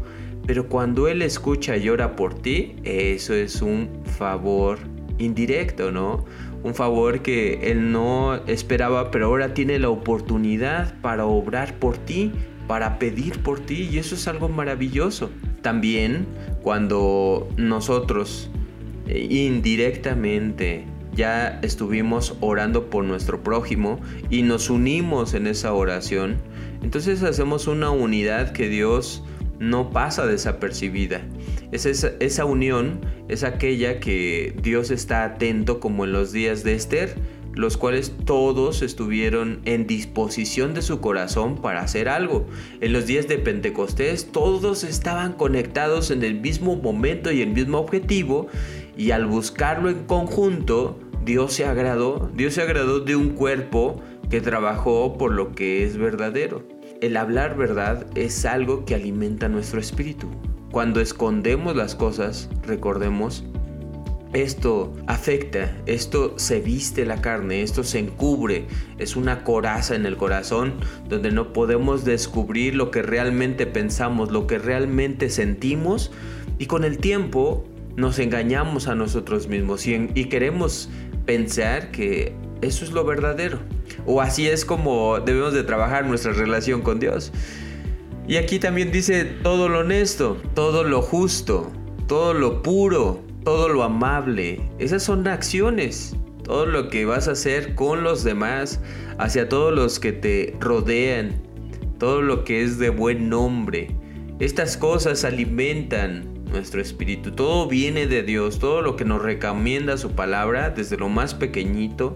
Pero 0.44 0.68
cuando 0.68 1.06
él 1.06 1.22
escucha 1.22 1.76
y 1.76 1.82
llora 1.82 2.16
por 2.16 2.34
ti, 2.34 2.74
eso 2.82 3.32
es 3.32 3.62
un 3.62 4.02
favor 4.04 4.78
indirecto, 5.18 5.92
¿no? 5.92 6.24
Un 6.64 6.74
favor 6.74 7.20
que 7.20 7.70
él 7.70 7.92
no 7.92 8.34
esperaba, 8.48 9.12
pero 9.12 9.26
ahora 9.26 9.54
tiene 9.54 9.78
la 9.78 9.88
oportunidad 9.88 11.00
para 11.00 11.26
obrar 11.26 11.74
por 11.74 11.96
ti, 11.96 12.32
para 12.66 12.98
pedir 12.98 13.40
por 13.44 13.60
ti, 13.60 13.88
y 13.92 13.98
eso 13.98 14.16
es 14.16 14.26
algo 14.26 14.48
maravilloso. 14.48 15.30
También 15.62 16.26
cuando 16.62 17.48
nosotros 17.56 18.50
eh, 19.06 19.26
indirectamente 19.30 20.84
ya 21.14 21.58
estuvimos 21.62 22.36
orando 22.40 22.88
por 22.88 23.04
nuestro 23.04 23.42
prójimo 23.42 24.00
y 24.30 24.42
nos 24.42 24.70
unimos 24.70 25.34
en 25.34 25.46
esa 25.46 25.72
oración, 25.72 26.36
entonces 26.82 27.22
hacemos 27.22 27.66
una 27.66 27.90
unidad 27.90 28.52
que 28.52 28.68
Dios 28.68 29.24
no 29.58 29.90
pasa 29.90 30.26
desapercibida. 30.26 31.20
Esa, 31.72 32.12
esa 32.20 32.44
unión 32.44 33.00
es 33.28 33.44
aquella 33.44 34.00
que 34.00 34.54
Dios 34.62 34.90
está 34.90 35.24
atento 35.24 35.80
como 35.80 36.04
en 36.04 36.12
los 36.12 36.32
días 36.32 36.64
de 36.64 36.74
Esther, 36.74 37.14
los 37.54 37.76
cuales 37.76 38.14
todos 38.24 38.82
estuvieron 38.82 39.60
en 39.64 39.86
disposición 39.86 40.74
de 40.74 40.82
su 40.82 41.00
corazón 41.00 41.56
para 41.56 41.80
hacer 41.80 42.08
algo. 42.08 42.46
En 42.80 42.92
los 42.92 43.06
días 43.06 43.28
de 43.28 43.38
Pentecostés 43.38 44.30
todos 44.32 44.84
estaban 44.84 45.32
conectados 45.32 46.10
en 46.10 46.22
el 46.22 46.40
mismo 46.40 46.76
momento 46.76 47.32
y 47.32 47.42
el 47.42 47.50
mismo 47.50 47.78
objetivo 47.78 48.48
y 48.96 49.10
al 49.10 49.26
buscarlo 49.26 49.90
en 49.90 50.04
conjunto, 50.04 50.98
Dios 51.24 51.52
se 51.52 51.64
agradó, 51.64 52.30
Dios 52.34 52.54
se 52.54 52.62
agradó 52.62 53.00
de 53.00 53.16
un 53.16 53.30
cuerpo 53.30 54.00
que 54.30 54.40
trabajó 54.40 55.16
por 55.18 55.32
lo 55.32 55.52
que 55.52 55.84
es 55.84 55.96
verdadero. 55.96 56.62
El 57.00 57.16
hablar 57.16 57.56
verdad 57.56 58.06
es 58.14 58.44
algo 58.44 58.84
que 58.84 58.94
alimenta 58.94 59.48
nuestro 59.48 59.80
espíritu. 59.80 60.28
Cuando 60.70 61.00
escondemos 61.00 61.74
las 61.74 61.94
cosas, 61.94 62.48
recordemos 62.64 63.44
esto 64.32 64.92
afecta, 65.06 65.76
esto 65.86 66.38
se 66.38 66.60
viste 66.60 67.04
la 67.04 67.20
carne, 67.20 67.62
esto 67.62 67.82
se 67.82 67.98
encubre, 67.98 68.66
es 68.98 69.16
una 69.16 69.42
coraza 69.42 69.96
en 69.96 70.06
el 70.06 70.16
corazón 70.16 70.74
donde 71.08 71.32
no 71.32 71.52
podemos 71.52 72.04
descubrir 72.04 72.76
lo 72.76 72.90
que 72.90 73.02
realmente 73.02 73.66
pensamos, 73.66 74.30
lo 74.30 74.46
que 74.46 74.58
realmente 74.58 75.30
sentimos 75.30 76.12
y 76.58 76.66
con 76.66 76.84
el 76.84 76.98
tiempo 76.98 77.64
nos 77.96 78.18
engañamos 78.20 78.86
a 78.86 78.94
nosotros 78.94 79.48
mismos 79.48 79.86
y, 79.86 80.24
queremos 80.26 80.88
pensar 81.26 81.90
que 81.90 82.34
eso 82.62 82.84
es 82.84 82.92
lo 82.92 83.04
verdadero 83.04 83.58
o 84.06 84.20
así 84.20 84.46
es 84.46 84.64
como 84.64 85.18
debemos 85.18 85.54
de 85.54 85.64
trabajar 85.64 86.06
nuestra 86.06 86.32
relación 86.32 86.82
con 86.82 87.00
Dios. 87.00 87.32
Y 88.28 88.36
aquí 88.36 88.60
también 88.60 88.92
dice 88.92 89.24
todo 89.24 89.68
lo 89.68 89.80
honesto, 89.80 90.36
todo 90.54 90.84
lo 90.84 91.02
justo, 91.02 91.72
todo 92.06 92.32
lo 92.32 92.62
puro, 92.62 93.22
todo 93.44 93.68
lo 93.68 93.82
amable. 93.82 94.60
Esas 94.78 95.02
son 95.02 95.26
acciones. 95.26 96.16
Todo 96.44 96.66
lo 96.66 96.88
que 96.88 97.04
vas 97.04 97.28
a 97.28 97.32
hacer 97.32 97.74
con 97.74 98.02
los 98.02 98.24
demás, 98.24 98.80
hacia 99.18 99.48
todos 99.48 99.72
los 99.72 100.00
que 100.00 100.12
te 100.12 100.56
rodean, 100.58 101.40
todo 101.98 102.22
lo 102.22 102.44
que 102.44 102.62
es 102.62 102.78
de 102.78 102.90
buen 102.90 103.28
nombre. 103.28 103.94
Estas 104.40 104.76
cosas 104.76 105.24
alimentan 105.24 106.40
nuestro 106.50 106.80
espíritu. 106.80 107.30
Todo 107.32 107.68
viene 107.68 108.06
de 108.06 108.22
Dios, 108.22 108.58
todo 108.58 108.82
lo 108.82 108.96
que 108.96 109.04
nos 109.04 109.22
recomienda 109.22 109.96
su 109.96 110.12
palabra, 110.12 110.70
desde 110.70 110.96
lo 110.96 111.08
más 111.08 111.34
pequeñito. 111.34 112.14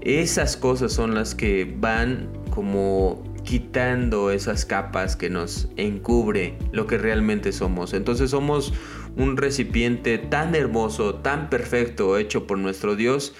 Esas 0.00 0.56
cosas 0.56 0.92
son 0.92 1.14
las 1.14 1.34
que 1.34 1.74
van 1.78 2.28
como 2.50 3.22
quitando 3.42 4.30
esas 4.30 4.64
capas 4.64 5.16
que 5.16 5.30
nos 5.30 5.68
encubre 5.76 6.56
lo 6.70 6.86
que 6.86 6.98
realmente 6.98 7.52
somos. 7.52 7.94
Entonces 7.94 8.30
somos 8.30 8.74
un 9.18 9.36
recipiente 9.36 10.16
tan 10.16 10.54
hermoso, 10.54 11.16
tan 11.16 11.50
perfecto, 11.50 12.16
hecho 12.16 12.46
por 12.46 12.56
nuestro 12.56 12.96
Dios, 12.96 13.34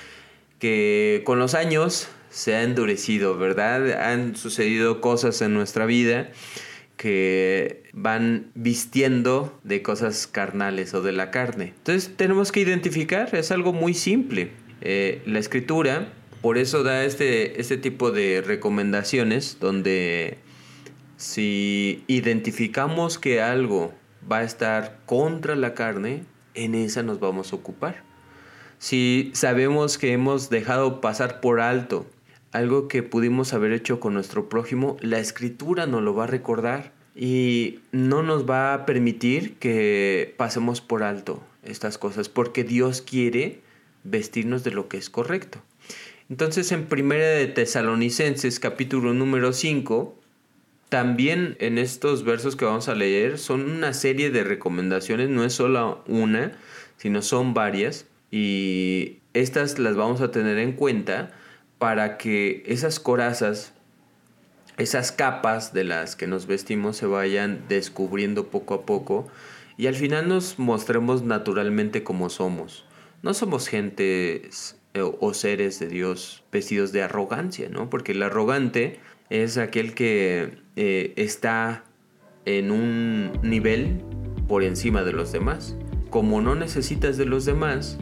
que 0.59 1.23
con 1.25 1.39
los 1.39 1.55
años 1.55 2.09
se 2.31 2.55
ha 2.57 2.63
endurecido, 2.65 3.39
¿verdad? 3.39 3.93
Han 4.11 4.37
sucedido 4.37 5.01
cosas 5.01 5.41
en 5.41 5.55
nuestra 5.55 5.87
vida 5.87 6.31
que 6.97 7.85
van 7.93 8.51
vistiendo 8.55 9.57
de 9.63 9.83
cosas 9.83 10.27
carnales 10.27 10.93
o 10.95 11.01
de 11.01 11.13
la 11.13 11.31
carne. 11.31 11.73
Entonces 11.79 12.11
tenemos 12.17 12.51
que 12.51 12.61
identificar, 12.61 13.35
es 13.35 13.53
algo 13.53 13.73
muy 13.73 13.95
simple. 13.95 14.51
Eh, 14.81 15.23
la 15.25 15.39
escritura, 15.39 16.13
por 16.43 16.59
eso 16.59 16.83
da 16.83 17.05
este, 17.05 17.61
este 17.61 17.77
tipo 17.77 18.11
de 18.11 18.43
recomendaciones 18.43 19.59
donde 19.61 20.39
si 21.17 22.03
identificamos 22.09 23.19
que 23.19 23.41
algo 23.41 23.95
va 24.31 24.39
a 24.39 24.45
estar 24.45 24.99
contra 25.07 25.57
la 25.57 25.75
carne, 25.75 26.25
en 26.55 26.75
esa 26.75 27.03
nos 27.03 27.21
vamos 27.21 27.53
a 27.53 27.57
ocupar. 27.57 28.03
Si 28.79 29.31
sabemos 29.35 29.99
que 29.99 30.13
hemos 30.13 30.51
dejado 30.51 31.01
pasar 31.01 31.41
por 31.41 31.61
alto 31.61 32.07
algo 32.53 32.89
que 32.89 33.03
pudimos 33.03 33.53
haber 33.53 33.73
hecho 33.73 34.01
con 34.01 34.15
nuestro 34.15 34.49
prójimo, 34.49 34.97
la 35.01 35.19
escritura 35.19 35.87
nos 35.87 36.03
lo 36.03 36.15
va 36.15 36.25
a 36.25 36.29
recordar 36.29 36.93
y 37.15 37.81
no 37.93 38.23
nos 38.23 38.49
va 38.49 38.73
a 38.73 38.87
permitir 38.87 39.57
que 39.57 40.35
pasemos 40.37 40.81
por 40.81 41.03
alto 41.03 41.43
estas 41.63 41.99
cosas, 41.99 42.29
porque 42.29 42.65
Dios 42.65 43.03
quiere 43.03 43.61
vestirnos 44.05 44.65
de 44.65 44.71
lo 44.71 44.89
que 44.89 44.97
es 44.97 45.11
correcto. 45.11 45.61
Entonces 46.31 46.73
en 46.73 46.87
Primera 46.87 47.27
de 47.27 47.47
Tesalonicenses 47.47 48.61
capítulo 48.61 49.15
número 49.15 49.53
5 49.53 50.18
también 50.89 51.57
en 51.61 51.79
estos 51.79 52.25
versos 52.25 52.57
que 52.57 52.65
vamos 52.65 52.89
a 52.89 52.95
leer 52.95 53.39
son 53.39 53.71
una 53.71 53.93
serie 53.93 54.31
de 54.31 54.45
recomendaciones, 54.45 55.29
no 55.29 55.45
es 55.45 55.53
solo 55.53 56.03
una, 56.07 56.53
sino 56.97 57.23
son 57.23 57.55
varias 57.55 58.07
y 58.31 59.19
estas 59.35 59.79
las 59.79 59.97
vamos 59.97 60.21
a 60.21 60.31
tener 60.31 60.59
en 60.59 60.73
cuenta 60.73 61.31
para 61.79 62.19
que 62.19 62.63
esas 62.67 63.01
corazas, 63.01 63.73
esas 64.79 65.13
capas 65.13 65.73
de 65.73 65.85
las 65.85 66.17
que 66.17 66.27
nos 66.27 66.47
vestimos 66.47 66.97
se 66.97 67.07
vayan 67.07 67.65
descubriendo 67.69 68.49
poco 68.49 68.75
a 68.75 68.87
poco 68.87 69.29
y 69.77 69.87
al 69.87 69.95
final 69.95 70.29
nos 70.29 70.59
mostremos 70.59 71.23
naturalmente 71.23 72.03
como 72.03 72.31
somos. 72.31 72.85
No 73.23 73.35
somos 73.35 73.69
gente 73.69 74.51
o 75.21 75.35
seres 75.35 75.79
de 75.79 75.89
Dios 75.89 76.43
vestidos 76.51 76.93
de 76.93 77.03
arrogancia, 77.03 77.69
¿no? 77.69 77.91
Porque 77.91 78.13
el 78.13 78.23
arrogante 78.23 78.99
es 79.31 79.59
aquel 79.59 79.95
que 79.95 80.59
eh, 80.81 81.13
está 81.17 81.83
en 82.45 82.71
un 82.71 83.33
nivel 83.43 84.01
por 84.47 84.63
encima 84.63 85.03
de 85.03 85.13
los 85.13 85.33
demás. 85.33 85.77
Como 86.09 86.41
no 86.41 86.55
necesitas 86.55 87.17
de 87.17 87.27
los 87.27 87.45
demás, 87.45 87.99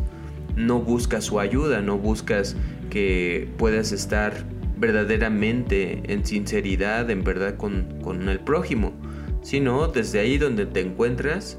no 0.56 0.80
buscas 0.80 1.24
su 1.24 1.40
ayuda, 1.40 1.80
no 1.80 1.96
buscas 1.96 2.54
que 2.90 3.48
puedas 3.56 3.92
estar 3.92 4.44
verdaderamente 4.76 6.02
en 6.12 6.26
sinceridad, 6.26 7.08
en 7.08 7.24
verdad 7.24 7.56
con, 7.56 7.98
con 8.02 8.28
el 8.28 8.40
prójimo, 8.40 8.92
sino 9.40 9.88
desde 9.88 10.20
ahí 10.20 10.36
donde 10.36 10.66
te 10.66 10.80
encuentras, 10.80 11.56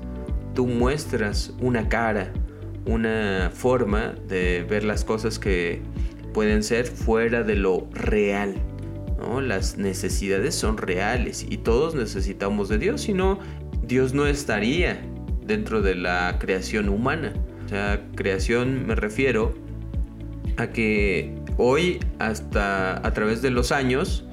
tú 0.54 0.68
muestras 0.68 1.52
una 1.60 1.90
cara, 1.90 2.32
una 2.86 3.50
forma 3.52 4.14
de 4.28 4.64
ver 4.70 4.84
las 4.84 5.04
cosas 5.04 5.40
que 5.40 5.82
pueden 6.32 6.62
ser 6.62 6.86
fuera 6.86 7.42
de 7.42 7.56
lo 7.56 7.88
real. 7.92 8.54
Las 9.42 9.78
necesidades 9.78 10.56
son 10.56 10.78
reales 10.78 11.46
y 11.48 11.58
todos 11.58 11.96
necesitamos 11.96 12.70
de 12.70 12.78
Dios, 12.78 13.02
si 13.02 13.14
no, 13.14 13.40
Dios 13.84 14.14
no 14.14 14.26
estaría 14.26 15.02
dentro 15.46 15.82
de 15.82 15.96
la 15.96 16.38
creación 16.40 16.90
humana. 16.90 17.34
Creación 18.16 18.88
me 18.88 18.96
refiero 18.96 19.54
a 20.56 20.68
que 20.68 21.36
hoy, 21.58 22.00
hasta 22.20 23.06
a 23.06 23.14
través 23.14 23.42
de 23.42 23.52
los 23.52 23.72
años, 23.72 24.26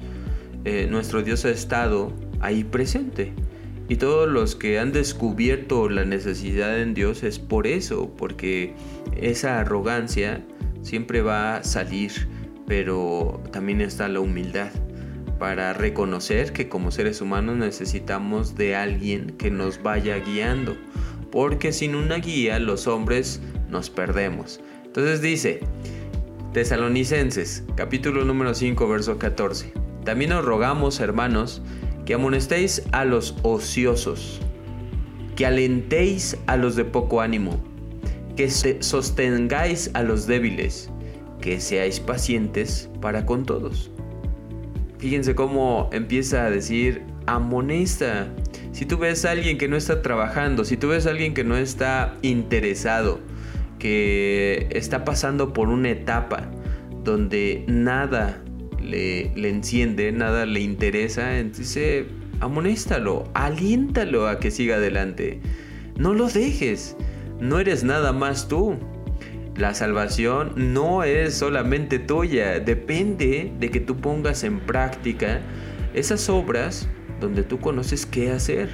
eh, 0.63 0.87
nuestro 0.89 1.21
Dios 1.21 1.43
ha 1.45 1.49
estado 1.49 2.13
ahí 2.39 2.63
presente. 2.63 3.33
Y 3.87 3.97
todos 3.97 4.27
los 4.27 4.55
que 4.55 4.79
han 4.79 4.93
descubierto 4.93 5.89
la 5.89 6.05
necesidad 6.05 6.79
en 6.79 6.93
Dios 6.93 7.21
es 7.21 7.37
por 7.37 7.67
eso, 7.67 8.11
porque 8.17 8.73
esa 9.15 9.59
arrogancia 9.59 10.43
siempre 10.81 11.21
va 11.21 11.57
a 11.57 11.63
salir, 11.63 12.11
pero 12.65 13.43
también 13.51 13.81
está 13.81 14.07
la 14.07 14.21
humildad 14.21 14.71
para 15.39 15.73
reconocer 15.73 16.53
que 16.53 16.69
como 16.69 16.91
seres 16.91 17.21
humanos 17.21 17.57
necesitamos 17.57 18.55
de 18.55 18.75
alguien 18.75 19.31
que 19.37 19.51
nos 19.51 19.81
vaya 19.81 20.17
guiando, 20.19 20.77
porque 21.31 21.71
sin 21.71 21.95
una 21.95 22.17
guía 22.17 22.59
los 22.59 22.87
hombres 22.87 23.41
nos 23.69 23.89
perdemos. 23.89 24.61
Entonces 24.85 25.21
dice, 25.21 25.59
Tesalonicenses, 26.53 27.63
capítulo 27.75 28.23
número 28.23 28.53
5, 28.53 28.87
verso 28.87 29.17
14. 29.17 29.73
También 30.05 30.31
os 30.31 30.45
rogamos, 30.45 30.99
hermanos, 31.01 31.61
que 32.05 32.13
amonestéis 32.13 32.83
a 32.93 33.03
los 33.03 33.35
ociosos, 33.41 34.39
que 35.35 35.45
alentéis 35.45 36.37
a 36.47 36.55
los 36.55 36.77
de 36.77 36.85
poco 36.85 37.19
ánimo, 37.19 37.59
que 38.37 38.49
sostengáis 38.49 39.91
a 39.93 40.03
los 40.03 40.27
débiles, 40.27 40.89
que 41.41 41.59
seáis 41.59 41.99
pacientes 41.99 42.89
para 43.01 43.25
con 43.25 43.45
todos. 43.45 43.91
Fíjense 45.05 45.35
cómo 45.35 45.87
empieza 45.93 46.47
a 46.47 46.49
decir, 46.49 47.03
amonesta. 47.27 48.27
Si 48.71 48.87
tú 48.87 48.97
ves 48.97 49.23
a 49.23 49.29
alguien 49.29 49.59
que 49.59 49.67
no 49.67 49.75
está 49.77 50.01
trabajando, 50.01 50.65
si 50.65 50.77
tú 50.77 50.87
ves 50.87 51.05
a 51.05 51.11
alguien 51.11 51.35
que 51.35 51.43
no 51.43 51.55
está 51.55 52.17
interesado, 52.23 53.19
que 53.77 54.67
está 54.71 55.05
pasando 55.05 55.53
por 55.53 55.69
una 55.69 55.91
etapa 55.91 56.49
donde 57.03 57.65
nada 57.67 58.41
le, 58.81 59.31
enciende, 59.47 60.11
nada 60.11 60.47
le 60.47 60.61
interesa, 60.61 61.37
entonces 61.37 62.07
amonéstalo, 62.39 63.29
aliéntalo 63.35 64.27
a 64.27 64.39
que 64.39 64.49
siga 64.49 64.77
adelante. 64.77 65.39
No 65.99 66.15
lo 66.15 66.29
dejes, 66.29 66.97
no 67.39 67.59
eres 67.59 67.83
nada 67.83 68.11
más 68.11 68.47
tú. 68.47 68.75
La 69.57 69.73
salvación 69.73 70.51
no 70.55 71.03
es 71.03 71.35
solamente 71.35 71.97
tuya, 71.97 72.59
depende 72.59 73.53
de 73.57 73.71
que 73.71 73.79
tú 73.79 73.95
pongas 73.95 74.43
en 74.43 74.59
práctica 74.59 75.39
esas 75.93 76.29
obras 76.29 76.89
donde 77.21 77.43
tú 77.43 77.59
conoces 77.59 78.05
qué 78.05 78.31
hacer. 78.31 78.69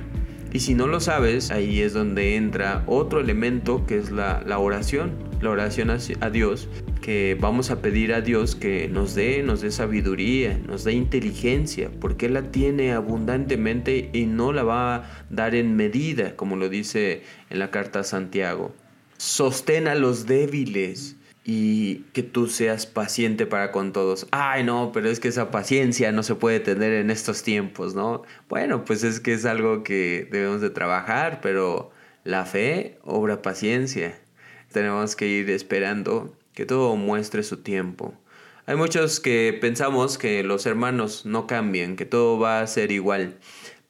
Y 0.52 0.62
si 0.62 0.74
no 0.74 0.88
lo 0.88 1.00
sabes, 1.00 1.52
ahí 1.52 1.82
es 1.82 1.94
donde 1.94 2.36
entra 2.36 2.84
otro 2.88 3.20
elemento 3.20 3.86
que 3.86 3.98
es 4.00 4.10
la, 4.10 4.44
oración, 4.58 5.14
la 5.40 5.52
oración 5.52 5.92
a 5.92 6.30
Dios 6.32 6.68
que 7.02 7.38
vamos 7.40 7.72
a 7.72 7.82
pedir 7.82 8.14
a 8.14 8.22
Dios 8.22 8.56
que 8.56 8.88
nos 8.88 9.16
dé, 9.16 9.44
nos 9.44 9.62
dé 9.62 9.72
sabiduría, 9.72 10.60
nos 10.68 10.84
dé 10.84 10.94
inteligencia, 10.94 11.90
porque 12.00 12.28
Él 12.28 12.36
la 12.36 12.52
tiene 12.52 12.94
abundantemente 12.94 14.10
y 14.14 14.26
no 14.26 14.54
la 14.54 14.64
va 14.64 14.96
a 14.96 15.26
dar 15.30 15.56
en 15.56 15.76
medida, 15.76 16.36
como 16.36 16.56
lo 16.56 16.70
dice 16.70 17.24
en 17.50 17.60
la 17.60 17.72
carta 17.72 18.00
a 18.00 18.04
Santiago. 18.04 18.74
Sostén 19.22 19.88
a 19.88 19.94
los 19.94 20.26
débiles 20.26 21.16
y 21.46 21.98
que 22.12 22.24
tú 22.24 22.48
seas 22.48 22.88
paciente 22.88 23.46
para 23.46 23.72
con 23.72 23.94
todos. 23.94 24.26
Ay, 24.32 24.64
no, 24.64 24.90
pero 24.92 25.10
es 25.12 25.20
que 25.20 25.28
esa 25.28 25.52
paciencia 25.52 26.12
no 26.12 26.24
se 26.24 26.34
puede 26.34 26.60
tener 26.60 26.94
en 26.94 27.12
estos 27.12 27.44
tiempos, 27.44 27.94
¿no? 27.94 28.24
Bueno, 28.50 28.84
pues 28.84 29.04
es 29.04 29.20
que 29.20 29.34
es 29.34 29.46
algo 29.46 29.84
que 29.84 30.28
debemos 30.32 30.60
de 30.60 30.72
trabajar, 30.72 31.40
pero 31.40 31.92
la 32.24 32.48
fe 32.48 32.98
obra 33.04 33.44
paciencia. 33.44 34.20
Tenemos 34.72 35.16
que 35.16 35.28
ir 35.28 35.52
esperando 35.52 36.36
que 36.56 36.66
todo 36.66 36.96
muestre 36.96 37.44
su 37.44 37.58
tiempo. 37.58 38.16
Hay 38.66 38.76
muchos 38.76 39.20
que 39.20 39.56
pensamos 39.62 40.18
que 40.18 40.42
los 40.42 40.66
hermanos 40.66 41.28
no 41.28 41.46
cambian, 41.46 41.96
que 41.96 42.06
todo 42.06 42.40
va 42.40 42.62
a 42.62 42.66
ser 42.66 42.92
igual, 42.92 43.38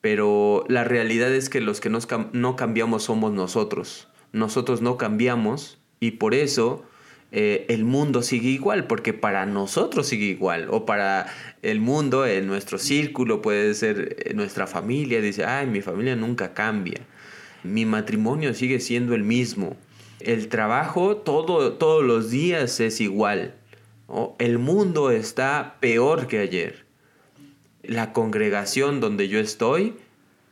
pero 0.02 0.66
la 0.68 0.84
realidad 0.84 1.34
es 1.34 1.50
que 1.50 1.62
los 1.62 1.80
que 1.80 1.90
no 1.90 2.56
cambiamos 2.58 3.04
somos 3.04 3.32
nosotros. 3.32 4.10
Nosotros 4.32 4.82
no 4.82 4.98
cambiamos 4.98 5.80
y 6.00 6.12
por 6.12 6.34
eso 6.34 6.86
eh, 7.32 7.66
el 7.70 7.86
mundo 7.86 8.24
sigue 8.24 8.50
igual, 8.50 8.88
porque 8.88 9.14
para 9.14 9.46
nosotros 9.46 10.08
sigue 10.08 10.26
igual, 10.26 10.68
o 10.70 10.86
para 10.86 11.28
el 11.62 11.80
mundo, 11.80 12.26
en 12.26 12.46
nuestro 12.46 12.78
círculo, 12.78 13.42
puede 13.42 13.74
ser 13.74 14.18
eh, 14.20 14.34
nuestra 14.34 14.68
familia, 14.68 15.22
dice, 15.22 15.46
ay, 15.46 15.68
mi 15.68 15.82
familia 15.82 16.18
nunca 16.18 16.54
cambia, 16.54 17.00
mi 17.64 17.86
matrimonio 17.86 18.54
sigue 18.54 18.82
siendo 18.82 19.16
el 19.16 19.24
mismo, 19.24 19.78
el 20.20 20.50
trabajo 20.50 21.18
todo, 21.18 21.74
todos 21.74 22.04
los 22.04 22.30
días 22.30 22.80
es 22.80 23.02
igual. 23.02 23.56
El 24.40 24.60
mundo 24.60 25.10
está 25.10 25.78
peor 25.80 26.28
que 26.28 26.40
ayer. 26.40 26.86
La 27.82 28.12
congregación 28.12 29.00
donde 29.00 29.30
yo 29.30 29.40
estoy 29.40 29.96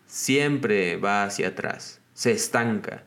siempre 0.07 0.95
va 0.97 1.25
hacia 1.25 1.49
atrás, 1.49 2.01
se 2.13 2.31
estanca. 2.31 3.03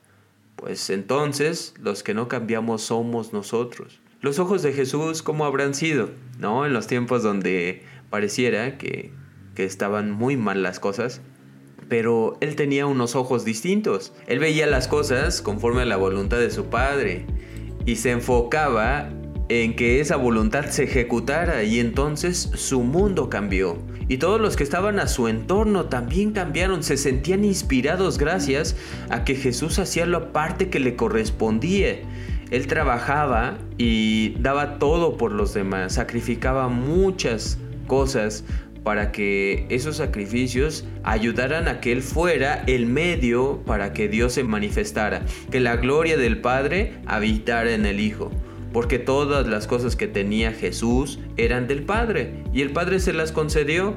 Pues 0.57 0.91
entonces 0.91 1.75
los 1.81 2.03
que 2.03 2.15
no 2.15 2.29
cambiamos 2.29 2.83
somos 2.83 3.33
nosotros. 3.33 4.01
Los 4.21 4.39
ojos 4.39 4.63
de 4.63 4.73
Jesús, 4.73 5.23
¿cómo 5.23 5.45
habrán 5.45 5.75
sido? 5.75 6.11
¿No? 6.39 6.65
En 6.65 6.73
los 6.73 6.87
tiempos 6.87 7.23
donde 7.23 7.83
pareciera 8.11 8.79
que, 8.79 9.13
que 9.55 9.65
estaban 9.65 10.11
muy 10.11 10.37
mal 10.37 10.63
las 10.63 10.79
cosas, 10.79 11.21
pero 11.89 12.39
él 12.41 12.55
tenía 12.55 12.87
unos 12.87 13.17
ojos 13.17 13.45
distintos. 13.45 14.13
Él 14.27 14.39
veía 14.39 14.67
las 14.67 14.87
cosas 14.87 15.43
conforme 15.43 15.83
a 15.83 15.87
la 15.87 15.97
voluntad 15.97 16.39
de 16.39 16.51
su 16.51 16.67
padre 16.67 17.27
y 17.85 17.97
se 17.97 18.13
enfocaba 18.13 19.11
en 19.61 19.77
que 19.77 20.01
esa 20.01 20.17
voluntad 20.17 20.67
se 20.67 20.85
ejecutara 20.85 21.63
y 21.65 21.79
entonces 21.79 22.51
su 22.55 22.83
mundo 22.83 23.29
cambió. 23.29 23.79
Y 24.09 24.17
todos 24.17 24.41
los 24.41 24.57
que 24.57 24.65
estaban 24.65 24.99
a 24.99 25.07
su 25.07 25.29
entorno 25.29 25.87
también 25.87 26.33
cambiaron, 26.33 26.83
se 26.83 26.97
sentían 26.97 27.45
inspirados 27.45 28.19
gracias 28.19 28.77
a 29.11 29.25
que 29.25 29.35
Jesús 29.35 29.79
hacía 29.79 30.07
la 30.07 30.33
parte 30.33 30.71
que 30.71 30.81
le 30.81 30.97
correspondía. 30.97 31.99
Él 32.51 32.67
trabajaba 32.67 33.59
y 33.79 34.35
daba 34.41 34.79
todo 34.79 35.17
por 35.17 35.33
los 35.33 35.55
demás, 35.55 35.95
sacrificaba 35.95 36.69
muchas 36.69 37.59
cosas 37.87 38.45
para 38.85 39.13
que 39.13 39.67
esos 39.69 39.99
sacrificios 39.99 40.85
ayudaran 41.05 41.69
a 41.69 41.81
que 41.81 41.93
Él 41.93 42.03
fuera 42.03 42.65
el 42.67 42.87
medio 42.87 43.63
para 43.65 43.93
que 43.93 44.09
Dios 44.09 44.33
se 44.35 44.45
manifestara, 44.45 45.23
que 45.51 45.61
la 45.61 45.77
gloria 45.77 46.17
del 46.17 46.41
Padre 46.41 46.95
habitara 47.07 47.73
en 47.73 47.87
el 47.87 48.01
Hijo. 48.01 48.31
Porque 48.73 48.99
todas 48.99 49.47
las 49.47 49.67
cosas 49.67 49.97
que 49.97 50.09
tenía 50.09 50.53
Jesús 50.53 51.19
eran 51.37 51.67
del 51.67 51.85
Padre 51.85 52.43
y 52.53 52.63
el 52.63 52.73
Padre 52.73 53.01
se 53.01 53.13
las 53.13 53.33
concedió 53.33 53.97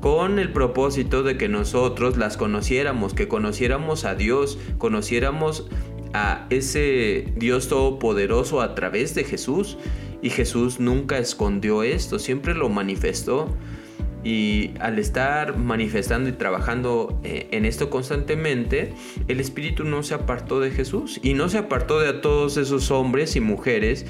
con 0.00 0.38
el 0.38 0.52
propósito 0.52 1.22
de 1.22 1.36
que 1.36 1.48
nosotros 1.48 2.16
las 2.16 2.36
conociéramos, 2.36 3.14
que 3.14 3.28
conociéramos 3.28 4.04
a 4.04 4.16
Dios, 4.16 4.58
conociéramos 4.78 5.68
a 6.12 6.46
ese 6.50 7.32
Dios 7.36 7.68
todopoderoso 7.68 8.60
a 8.60 8.74
través 8.74 9.14
de 9.14 9.24
Jesús. 9.24 9.78
Y 10.20 10.30
Jesús 10.30 10.78
nunca 10.78 11.18
escondió 11.18 11.82
esto, 11.82 12.18
siempre 12.18 12.54
lo 12.54 12.68
manifestó. 12.68 13.48
Y 14.24 14.72
al 14.78 14.98
estar 14.98 15.58
manifestando 15.58 16.28
y 16.28 16.32
trabajando 16.32 17.18
eh, 17.24 17.48
en 17.50 17.64
esto 17.64 17.90
constantemente, 17.90 18.94
el 19.28 19.40
Espíritu 19.40 19.84
no 19.84 20.02
se 20.02 20.14
apartó 20.14 20.60
de 20.60 20.70
Jesús 20.70 21.18
y 21.22 21.34
no 21.34 21.48
se 21.48 21.58
apartó 21.58 21.98
de 22.00 22.12
todos 22.12 22.56
esos 22.56 22.90
hombres 22.90 23.34
y 23.34 23.40
mujeres 23.40 24.06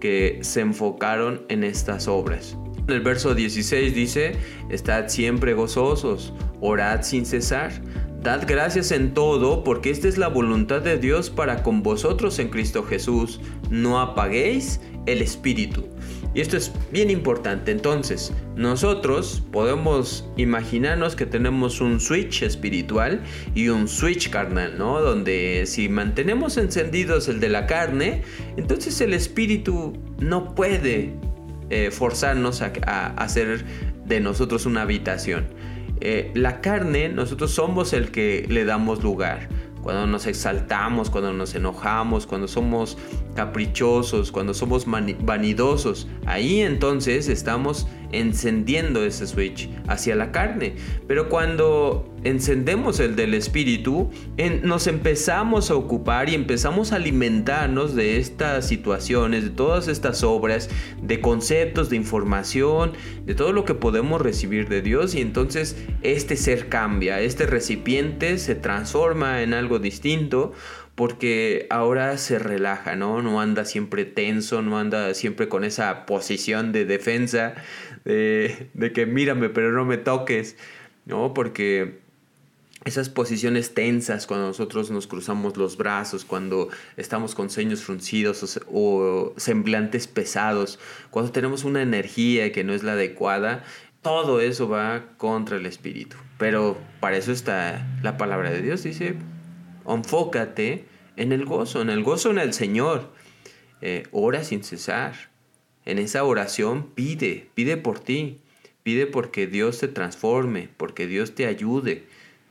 que 0.00 0.38
se 0.42 0.60
enfocaron 0.60 1.42
en 1.48 1.64
estas 1.64 2.06
obras. 2.06 2.56
El 2.88 3.00
verso 3.00 3.34
16 3.34 3.94
dice, 3.94 4.36
estad 4.70 5.08
siempre 5.08 5.54
gozosos, 5.54 6.32
orad 6.60 7.02
sin 7.02 7.26
cesar, 7.26 7.72
dad 8.22 8.44
gracias 8.46 8.92
en 8.92 9.12
todo, 9.12 9.64
porque 9.64 9.90
esta 9.90 10.06
es 10.06 10.18
la 10.18 10.28
voluntad 10.28 10.82
de 10.82 10.96
Dios 10.98 11.30
para 11.30 11.62
con 11.62 11.82
vosotros 11.82 12.38
en 12.38 12.48
Cristo 12.48 12.84
Jesús. 12.84 13.40
No 13.70 14.00
apaguéis 14.00 14.80
el 15.06 15.22
Espíritu. 15.22 15.84
Y 16.36 16.42
esto 16.42 16.58
es 16.58 16.70
bien 16.92 17.08
importante. 17.10 17.72
Entonces, 17.72 18.30
nosotros 18.56 19.42
podemos 19.52 20.28
imaginarnos 20.36 21.16
que 21.16 21.24
tenemos 21.24 21.80
un 21.80 21.98
switch 21.98 22.42
espiritual 22.42 23.22
y 23.54 23.70
un 23.70 23.88
switch 23.88 24.28
carnal, 24.28 24.76
¿no? 24.76 25.00
Donde 25.00 25.64
si 25.64 25.88
mantenemos 25.88 26.58
encendidos 26.58 27.28
el 27.28 27.40
de 27.40 27.48
la 27.48 27.66
carne, 27.66 28.20
entonces 28.58 29.00
el 29.00 29.14
espíritu 29.14 29.94
no 30.18 30.54
puede 30.54 31.14
eh, 31.70 31.90
forzarnos 31.90 32.60
a, 32.60 33.06
hacer 33.16 33.64
de 34.04 34.20
nosotros 34.20 34.66
una 34.66 34.82
habitación. 34.82 35.46
Eh, 36.02 36.32
la 36.34 36.60
carne, 36.60 37.08
nosotros 37.08 37.52
somos 37.52 37.94
el 37.94 38.10
que 38.10 38.44
le 38.50 38.66
damos 38.66 39.02
lugar 39.02 39.48
cuando 39.86 40.04
nos 40.08 40.26
exaltamos, 40.26 41.10
cuando 41.10 41.32
nos 41.32 41.54
enojamos, 41.54 42.26
cuando 42.26 42.48
somos 42.48 42.98
caprichosos, 43.36 44.32
cuando 44.32 44.52
somos 44.52 44.84
vanidosos, 44.84 46.08
ahí 46.26 46.62
entonces 46.62 47.28
estamos 47.28 47.86
encendiendo 48.12 49.04
ese 49.04 49.26
switch 49.26 49.68
hacia 49.88 50.14
la 50.14 50.32
carne. 50.32 50.76
Pero 51.06 51.28
cuando 51.28 52.12
encendemos 52.24 52.98
el 53.00 53.14
del 53.14 53.34
espíritu, 53.34 54.10
nos 54.62 54.86
empezamos 54.86 55.70
a 55.70 55.76
ocupar 55.76 56.28
y 56.28 56.34
empezamos 56.34 56.92
a 56.92 56.96
alimentarnos 56.96 57.94
de 57.94 58.18
estas 58.18 58.66
situaciones, 58.66 59.44
de 59.44 59.50
todas 59.50 59.88
estas 59.88 60.22
obras, 60.22 60.68
de 61.00 61.20
conceptos, 61.20 61.90
de 61.90 61.96
información, 61.96 62.92
de 63.24 63.34
todo 63.34 63.52
lo 63.52 63.64
que 63.64 63.74
podemos 63.74 64.20
recibir 64.20 64.68
de 64.68 64.82
Dios 64.82 65.14
y 65.14 65.20
entonces 65.20 65.76
este 66.02 66.36
ser 66.36 66.68
cambia, 66.68 67.20
este 67.20 67.46
recipiente 67.46 68.38
se 68.38 68.54
transforma 68.54 69.42
en 69.42 69.54
algo 69.54 69.78
distinto 69.78 70.52
porque 70.96 71.66
ahora 71.68 72.16
se 72.16 72.38
relaja, 72.38 72.96
¿no? 72.96 73.20
No 73.20 73.40
anda 73.40 73.66
siempre 73.66 74.06
tenso, 74.06 74.62
no 74.62 74.78
anda 74.78 75.12
siempre 75.12 75.46
con 75.46 75.62
esa 75.62 76.06
posición 76.06 76.72
de 76.72 76.86
defensa, 76.86 77.54
de, 78.06 78.70
de 78.72 78.92
que 78.92 79.04
mírame 79.04 79.50
pero 79.50 79.72
no 79.72 79.84
me 79.84 79.98
toques, 79.98 80.56
¿no? 81.04 81.34
Porque 81.34 81.98
esas 82.86 83.08
posiciones 83.08 83.74
tensas 83.74 84.28
cuando 84.28 84.46
nosotros 84.46 84.92
nos 84.92 85.08
cruzamos 85.08 85.56
los 85.56 85.76
brazos, 85.76 86.24
cuando 86.24 86.68
estamos 86.96 87.34
con 87.34 87.50
ceños 87.50 87.82
fruncidos 87.82 88.60
o, 88.72 89.34
semblantes 89.36 90.06
pesados, 90.06 90.78
cuando 91.10 91.32
tenemos 91.32 91.64
una 91.64 91.82
energía 91.82 92.52
que 92.52 92.62
no 92.62 92.72
es 92.74 92.84
la 92.84 92.92
adecuada, 92.92 93.64
todo 94.02 94.40
eso 94.40 94.68
va 94.68 95.02
contra 95.16 95.56
el 95.56 95.66
espíritu. 95.66 96.16
Pero 96.38 96.78
para 97.00 97.16
eso 97.16 97.32
está 97.32 97.84
la 98.04 98.16
palabra 98.16 98.52
de 98.52 98.62
Dios, 98.62 98.84
dice, 98.84 99.16
enfócate 99.84 100.84
en 101.16 101.32
el 101.32 101.44
gozo, 101.44 101.82
en 101.82 101.90
el 101.90 102.04
gozo 102.04 102.30
en 102.30 102.38
el 102.38 102.52
Señor. 102.52 103.10
Eh, 103.80 104.04
ora 104.12 104.44
sin 104.44 104.62
cesar. 104.62 105.14
En 105.86 106.00
esa 106.00 106.24
oración 106.24 106.88
pide, 106.94 107.48
pide 107.54 107.76
por 107.76 108.00
ti, 108.00 108.38
pide 108.82 109.06
porque 109.06 109.46
Dios 109.46 109.78
te 109.78 109.86
transforme, 109.86 110.68
porque 110.76 111.06
Dios 111.06 111.34
te 111.36 111.46
ayude. 111.46 112.04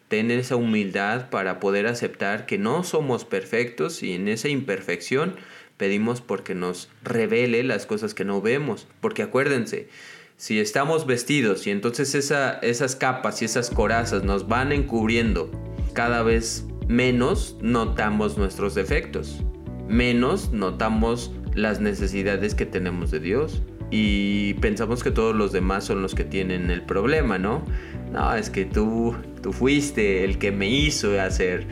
Ten 0.07 0.31
esa 0.31 0.55
humildad 0.55 1.29
para 1.29 1.59
poder 1.59 1.85
aceptar 1.85 2.45
que 2.45 2.57
no 2.57 2.83
somos 2.85 3.25
perfectos 3.25 4.03
y 4.03 4.13
en 4.13 4.29
esa 4.29 4.47
imperfección 4.47 5.35
pedimos 5.75 6.21
porque 6.21 6.55
nos 6.55 6.89
revele 7.03 7.63
las 7.63 7.85
cosas 7.85 8.13
que 8.13 8.23
no 8.23 8.41
vemos. 8.41 8.87
Porque 9.01 9.23
acuérdense, 9.23 9.89
si 10.37 10.59
estamos 10.59 11.05
vestidos 11.05 11.67
y 11.67 11.71
entonces 11.71 12.15
esa, 12.15 12.59
esas 12.59 12.95
capas 12.95 13.41
y 13.41 13.45
esas 13.45 13.69
corazas 13.69 14.23
nos 14.23 14.47
van 14.47 14.71
encubriendo 14.71 15.51
cada 15.93 16.23
vez 16.23 16.65
menos 16.87 17.57
notamos 17.61 18.37
nuestros 18.37 18.75
defectos, 18.75 19.41
menos 19.89 20.51
notamos 20.51 21.31
las 21.55 21.79
necesidades 21.79 22.53
que 22.53 22.65
tenemos 22.65 23.11
de 23.11 23.19
Dios 23.19 23.61
y 23.91 24.55
pensamos 24.55 25.03
que 25.03 25.11
todos 25.11 25.35
los 25.35 25.51
demás 25.51 25.85
son 25.85 26.01
los 26.01 26.15
que 26.15 26.23
tienen 26.23 26.69
el 26.69 26.81
problema, 26.81 27.37
¿no? 27.37 27.63
No, 28.11 28.33
es 28.35 28.49
que 28.49 28.65
tú, 28.65 29.15
tú 29.41 29.53
fuiste 29.53 30.23
el 30.23 30.37
que 30.37 30.51
me 30.51 30.69
hizo 30.69 31.19
hacer, 31.19 31.67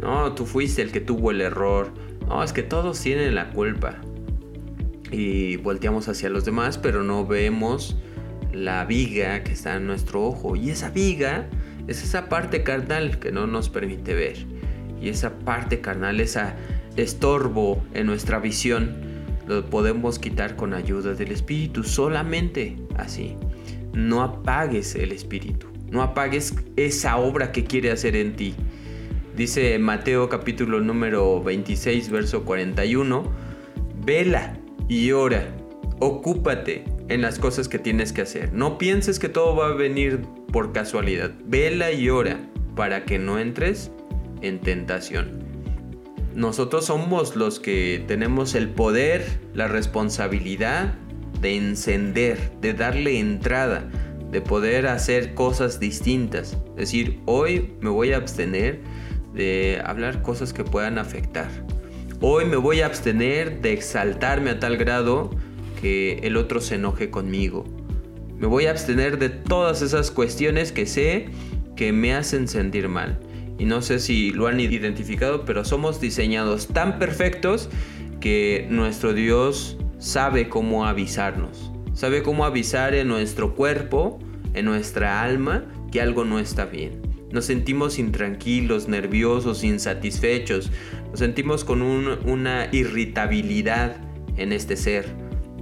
no, 0.00 0.32
tú 0.34 0.46
fuiste 0.46 0.82
el 0.82 0.92
que 0.92 1.00
tuvo 1.00 1.30
el 1.30 1.40
error, 1.40 1.92
no, 2.28 2.42
es 2.42 2.52
que 2.52 2.62
todos 2.62 3.00
tienen 3.00 3.34
la 3.34 3.50
culpa. 3.50 3.96
Y 5.10 5.56
volteamos 5.56 6.08
hacia 6.08 6.28
los 6.30 6.44
demás, 6.44 6.78
pero 6.78 7.02
no 7.04 7.26
vemos 7.26 7.96
la 8.52 8.84
viga 8.84 9.44
que 9.44 9.52
está 9.52 9.76
en 9.76 9.86
nuestro 9.86 10.24
ojo. 10.24 10.56
Y 10.56 10.70
esa 10.70 10.90
viga 10.90 11.46
es 11.86 12.02
esa 12.02 12.28
parte 12.28 12.62
carnal 12.62 13.18
que 13.18 13.30
no 13.30 13.46
nos 13.46 13.68
permite 13.68 14.14
ver. 14.14 14.36
Y 15.00 15.08
esa 15.08 15.38
parte 15.38 15.80
carnal, 15.80 16.20
ese 16.20 16.40
estorbo 16.96 17.84
en 17.94 18.06
nuestra 18.06 18.40
visión, 18.40 19.05
lo 19.46 19.64
podemos 19.66 20.18
quitar 20.18 20.56
con 20.56 20.74
ayuda 20.74 21.14
del 21.14 21.32
Espíritu, 21.32 21.84
solamente 21.84 22.76
así. 22.96 23.36
No 23.92 24.22
apagues 24.22 24.94
el 24.94 25.12
Espíritu, 25.12 25.68
no 25.90 26.02
apagues 26.02 26.54
esa 26.76 27.16
obra 27.16 27.52
que 27.52 27.64
quiere 27.64 27.90
hacer 27.90 28.16
en 28.16 28.36
ti. 28.36 28.54
Dice 29.36 29.78
Mateo 29.78 30.28
capítulo 30.28 30.80
número 30.80 31.42
26, 31.42 32.10
verso 32.10 32.44
41, 32.44 33.22
vela 34.04 34.58
y 34.88 35.12
ora, 35.12 35.46
ocúpate 36.00 36.84
en 37.08 37.22
las 37.22 37.38
cosas 37.38 37.68
que 37.68 37.78
tienes 37.78 38.12
que 38.12 38.22
hacer. 38.22 38.52
No 38.52 38.78
pienses 38.78 39.18
que 39.18 39.28
todo 39.28 39.54
va 39.54 39.68
a 39.68 39.74
venir 39.74 40.22
por 40.52 40.72
casualidad. 40.72 41.32
Vela 41.44 41.92
y 41.92 42.08
ora 42.08 42.40
para 42.74 43.04
que 43.04 43.18
no 43.18 43.38
entres 43.38 43.90
en 44.42 44.60
tentación. 44.60 45.45
Nosotros 46.36 46.84
somos 46.84 47.34
los 47.34 47.60
que 47.60 48.04
tenemos 48.06 48.54
el 48.54 48.68
poder, 48.68 49.40
la 49.54 49.68
responsabilidad 49.68 50.92
de 51.40 51.56
encender, 51.56 52.52
de 52.60 52.74
darle 52.74 53.18
entrada, 53.18 53.88
de 54.30 54.42
poder 54.42 54.86
hacer 54.86 55.32
cosas 55.32 55.80
distintas. 55.80 56.58
Es 56.72 56.76
decir, 56.76 57.22
hoy 57.24 57.72
me 57.80 57.88
voy 57.88 58.12
a 58.12 58.18
abstener 58.18 58.82
de 59.32 59.80
hablar 59.82 60.20
cosas 60.20 60.52
que 60.52 60.62
puedan 60.62 60.98
afectar. 60.98 61.48
Hoy 62.20 62.44
me 62.44 62.56
voy 62.56 62.82
a 62.82 62.86
abstener 62.86 63.62
de 63.62 63.72
exaltarme 63.72 64.50
a 64.50 64.60
tal 64.60 64.76
grado 64.76 65.30
que 65.80 66.18
el 66.18 66.36
otro 66.36 66.60
se 66.60 66.74
enoje 66.74 67.08
conmigo. 67.08 67.64
Me 68.36 68.46
voy 68.46 68.66
a 68.66 68.72
abstener 68.72 69.18
de 69.18 69.30
todas 69.30 69.80
esas 69.80 70.10
cuestiones 70.10 70.70
que 70.70 70.84
sé 70.84 71.30
que 71.76 71.94
me 71.94 72.12
hacen 72.12 72.46
sentir 72.46 72.90
mal 72.90 73.18
y 73.58 73.64
no 73.64 73.82
sé 73.82 73.98
si 73.98 74.32
lo 74.32 74.46
han 74.46 74.60
identificado, 74.60 75.44
pero 75.44 75.64
somos 75.64 76.00
diseñados 76.00 76.68
tan 76.68 76.98
perfectos 76.98 77.68
que 78.20 78.66
nuestro 78.70 79.14
Dios 79.14 79.78
sabe 79.98 80.48
cómo 80.48 80.86
avisarnos. 80.86 81.72
Sabe 81.94 82.22
cómo 82.22 82.44
avisar 82.44 82.94
en 82.94 83.08
nuestro 83.08 83.54
cuerpo, 83.54 84.18
en 84.52 84.66
nuestra 84.66 85.22
alma, 85.22 85.64
que 85.90 86.02
algo 86.02 86.24
no 86.24 86.38
está 86.38 86.66
bien. 86.66 87.00
Nos 87.32 87.46
sentimos 87.46 87.98
intranquilos, 87.98 88.88
nerviosos, 88.88 89.64
insatisfechos. 89.64 90.70
Nos 91.10 91.20
sentimos 91.20 91.64
con 91.64 91.82
una 91.82 92.68
irritabilidad 92.72 93.96
en 94.36 94.52
este 94.52 94.76
ser. 94.76 95.06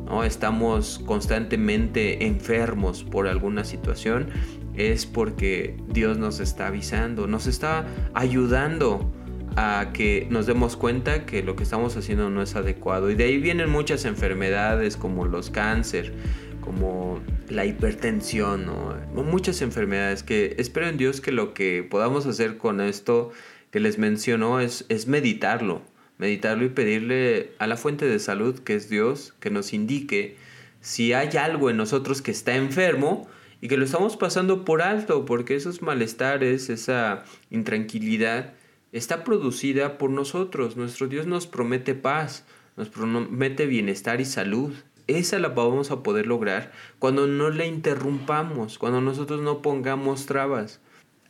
¿no? 0.04 0.24
Estamos 0.24 1.00
constantemente 1.06 2.26
enfermos 2.26 3.04
por 3.04 3.28
alguna 3.28 3.64
situación 3.64 4.28
es 4.76 5.06
porque 5.06 5.76
Dios 5.88 6.18
nos 6.18 6.40
está 6.40 6.68
avisando, 6.68 7.26
nos 7.26 7.46
está 7.46 7.86
ayudando 8.14 9.12
a 9.56 9.90
que 9.92 10.26
nos 10.30 10.46
demos 10.46 10.76
cuenta 10.76 11.26
que 11.26 11.42
lo 11.42 11.54
que 11.56 11.62
estamos 11.62 11.96
haciendo 11.96 12.30
no 12.30 12.42
es 12.42 12.56
adecuado. 12.56 13.10
Y 13.10 13.14
de 13.14 13.24
ahí 13.24 13.38
vienen 13.38 13.70
muchas 13.70 14.04
enfermedades 14.04 14.96
como 14.96 15.26
los 15.26 15.50
cáncer, 15.50 16.12
como 16.60 17.20
la 17.48 17.64
hipertensión, 17.64 18.66
muchas 19.14 19.62
enfermedades 19.62 20.22
que 20.22 20.54
espero 20.58 20.88
en 20.88 20.96
Dios 20.96 21.20
que 21.20 21.30
lo 21.30 21.54
que 21.54 21.86
podamos 21.88 22.26
hacer 22.26 22.56
con 22.56 22.80
esto 22.80 23.30
que 23.70 23.80
les 23.80 23.98
menciono 23.98 24.60
es, 24.60 24.86
es 24.88 25.06
meditarlo, 25.06 25.82
meditarlo 26.18 26.64
y 26.64 26.68
pedirle 26.68 27.52
a 27.58 27.66
la 27.66 27.76
fuente 27.76 28.06
de 28.06 28.18
salud 28.18 28.58
que 28.60 28.76
es 28.76 28.88
Dios 28.88 29.34
que 29.40 29.50
nos 29.50 29.72
indique 29.72 30.36
si 30.80 31.12
hay 31.12 31.36
algo 31.38 31.70
en 31.70 31.78
nosotros 31.78 32.20
que 32.20 32.30
está 32.30 32.54
enfermo, 32.56 33.26
y 33.64 33.68
que 33.68 33.78
lo 33.78 33.86
estamos 33.86 34.18
pasando 34.18 34.62
por 34.66 34.82
alto 34.82 35.24
porque 35.24 35.56
esos 35.56 35.80
malestares, 35.80 36.68
esa 36.68 37.24
intranquilidad 37.48 38.52
está 38.92 39.24
producida 39.24 39.96
por 39.96 40.10
nosotros. 40.10 40.76
Nuestro 40.76 41.06
Dios 41.06 41.26
nos 41.26 41.46
promete 41.46 41.94
paz, 41.94 42.44
nos 42.76 42.90
promete 42.90 43.64
bienestar 43.64 44.20
y 44.20 44.26
salud. 44.26 44.74
Esa 45.06 45.38
la 45.38 45.48
vamos 45.48 45.90
a 45.90 46.02
poder 46.02 46.26
lograr 46.26 46.72
cuando 46.98 47.26
no 47.26 47.48
le 47.48 47.66
interrumpamos, 47.66 48.76
cuando 48.76 49.00
nosotros 49.00 49.40
no 49.40 49.62
pongamos 49.62 50.26
trabas. 50.26 50.80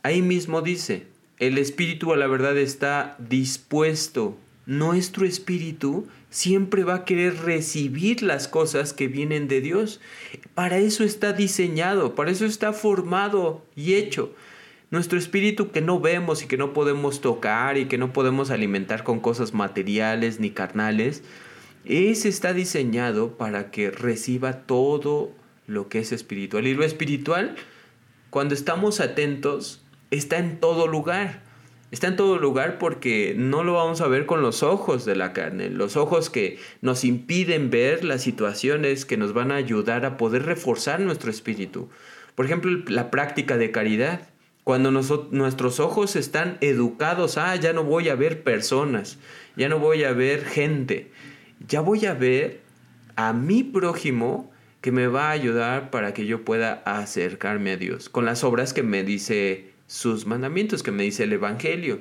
Ahí 0.03 0.21
mismo 0.21 0.61
dice, 0.61 1.07
el 1.39 1.57
espíritu 1.57 2.11
a 2.11 2.17
la 2.17 2.27
verdad 2.27 2.57
está 2.57 3.15
dispuesto. 3.17 4.37
Nuestro 4.65 5.25
espíritu 5.25 6.05
siempre 6.35 6.83
va 6.83 6.95
a 6.95 7.05
querer 7.05 7.37
recibir 7.43 8.21
las 8.21 8.49
cosas 8.49 8.91
que 8.91 9.07
vienen 9.07 9.47
de 9.47 9.61
Dios. 9.61 10.01
Para 10.53 10.79
eso 10.79 11.05
está 11.05 11.31
diseñado, 11.31 12.13
para 12.13 12.29
eso 12.29 12.45
está 12.45 12.73
formado 12.73 13.63
y 13.73 13.93
hecho. 13.93 14.33
Nuestro 14.91 15.17
espíritu 15.17 15.71
que 15.71 15.79
no 15.79 16.01
vemos 16.01 16.43
y 16.43 16.47
que 16.47 16.57
no 16.57 16.73
podemos 16.73 17.21
tocar 17.21 17.77
y 17.77 17.85
que 17.85 17.97
no 17.97 18.11
podemos 18.11 18.51
alimentar 18.51 19.05
con 19.05 19.21
cosas 19.21 19.53
materiales 19.53 20.41
ni 20.41 20.49
carnales, 20.49 21.23
ese 21.85 22.27
está 22.27 22.51
diseñado 22.51 23.37
para 23.37 23.71
que 23.71 23.89
reciba 23.89 24.65
todo 24.65 25.31
lo 25.67 25.87
que 25.87 25.99
es 25.99 26.11
espiritual. 26.11 26.67
Y 26.67 26.73
lo 26.73 26.83
espiritual, 26.83 27.55
cuando 28.29 28.55
estamos 28.55 28.99
atentos, 28.99 29.85
está 30.11 30.37
en 30.39 30.59
todo 30.59 30.87
lugar. 30.87 31.44
Está 31.95 32.07
en 32.07 32.17
todo 32.17 32.37
lugar 32.39 32.77
porque 32.77 33.35
no 33.37 33.63
lo 33.63 33.75
vamos 33.75 34.01
a 34.01 34.09
ver 34.09 34.25
con 34.25 34.41
los 34.41 34.63
ojos 34.63 35.05
de 35.05 35.15
la 35.15 35.31
carne, 35.31 35.69
los 35.69 35.95
ojos 35.95 36.29
que 36.29 36.59
nos 36.81 37.05
impiden 37.05 37.69
ver 37.69 38.03
las 38.03 38.21
situaciones 38.21 39.05
que 39.05 39.15
nos 39.15 39.31
van 39.31 39.49
a 39.49 39.55
ayudar 39.55 40.05
a 40.05 40.17
poder 40.17 40.43
reforzar 40.43 40.99
nuestro 40.99 41.31
espíritu. 41.31 41.87
Por 42.35 42.47
ejemplo, 42.47 42.69
la 42.87 43.09
práctica 43.11 43.55
de 43.55 43.71
caridad. 43.71 44.27
Cuando 44.65 44.91
nuestros 44.91 45.79
ojos 45.79 46.17
están 46.17 46.57
educados, 46.59 47.37
ah, 47.37 47.55
ya 47.55 47.71
no 47.71 47.85
voy 47.85 48.09
a 48.09 48.15
ver 48.15 48.43
personas, 48.43 49.17
ya 49.55 49.69
no 49.69 49.79
voy 49.79 50.03
a 50.03 50.11
ver 50.11 50.43
gente, 50.43 51.11
ya 51.65 51.79
voy 51.79 52.05
a 52.07 52.13
ver 52.13 52.59
a 53.15 53.31
mi 53.31 53.63
prójimo 53.63 54.51
que 54.81 54.91
me 54.91 55.07
va 55.07 55.29
a 55.29 55.31
ayudar 55.31 55.91
para 55.91 56.13
que 56.13 56.25
yo 56.25 56.43
pueda 56.43 56.83
acercarme 56.85 57.71
a 57.71 57.77
Dios, 57.77 58.09
con 58.09 58.25
las 58.25 58.43
obras 58.43 58.73
que 58.73 58.83
me 58.83 59.05
dice 59.05 59.74
sus 59.87 60.25
mandamientos, 60.25 60.83
que 60.83 60.91
me 60.91 61.03
dice 61.03 61.23
el 61.23 61.33
Evangelio. 61.33 61.99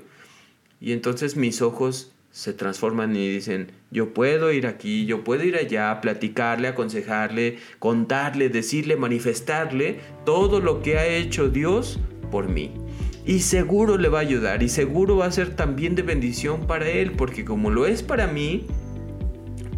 Y 0.81 0.92
entonces 0.92 1.37
mis 1.37 1.62
ojos 1.62 2.12
se 2.31 2.53
transforman 2.53 3.14
y 3.14 3.29
dicen, 3.29 3.70
yo 3.92 4.12
puedo 4.12 4.51
ir 4.51 4.66
aquí, 4.66 5.07
yo 5.07 5.23
puedo 5.23 5.44
ir 5.44 5.57
allá, 5.57 6.01
platicarle, 6.01 6.66
aconsejarle, 6.66 7.59
contarle, 7.79 8.49
decirle, 8.49 8.97
manifestarle 8.97 10.01
todo 10.25 10.59
lo 10.59 10.83
que 10.83 10.99
ha 10.99 11.07
hecho 11.07 11.49
Dios 11.49 12.01
por 12.33 12.49
mí. 12.49 12.73
Y 13.25 13.38
seguro 13.38 13.97
le 13.99 14.09
va 14.09 14.18
a 14.18 14.23
ayudar 14.23 14.64
y 14.64 14.68
seguro 14.68 15.16
va 15.16 15.27
a 15.27 15.33
ser 15.33 15.55
también 15.55 15.94
de 15.94 16.03
bendición 16.03 16.66
para 16.66 16.88
él, 16.88 17.12
porque 17.12 17.44
como 17.44 17.70
lo 17.70 17.87
es 17.87 18.03
para 18.03 18.27
mí, 18.27 18.66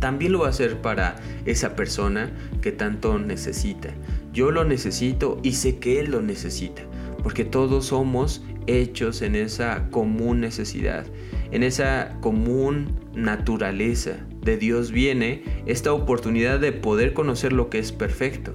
también 0.01 0.33
lo 0.33 0.41
va 0.41 0.49
a 0.49 0.53
ser 0.53 0.81
para 0.81 1.17
esa 1.45 1.77
persona 1.77 2.33
que 2.63 2.73
tanto 2.73 3.19
necesita. 3.19 3.91
Yo 4.33 4.51
lo 4.51 4.65
necesito 4.65 5.39
y 5.43 5.53
sé 5.53 5.79
que 5.79 6.01
él 6.01 6.11
lo 6.11 6.23
necesita, 6.23 6.83
porque 7.27 7.45
todos 7.45 7.87
somos 7.87 8.45
hechos 8.69 9.21
en 9.21 9.35
esa 9.35 9.91
común 9.91 10.41
necesidad, 10.41 11.05
en 11.51 11.65
esa 11.65 12.17
común 12.21 13.01
naturaleza. 13.17 14.25
De 14.43 14.57
Dios 14.57 14.93
viene 14.93 15.43
esta 15.67 15.93
oportunidad 15.93 16.61
de 16.61 16.71
poder 16.71 17.15
conocer 17.15 17.53
lo 17.53 17.69
que 17.69 17.81
es 17.81 17.91
perfecto. 17.91 18.55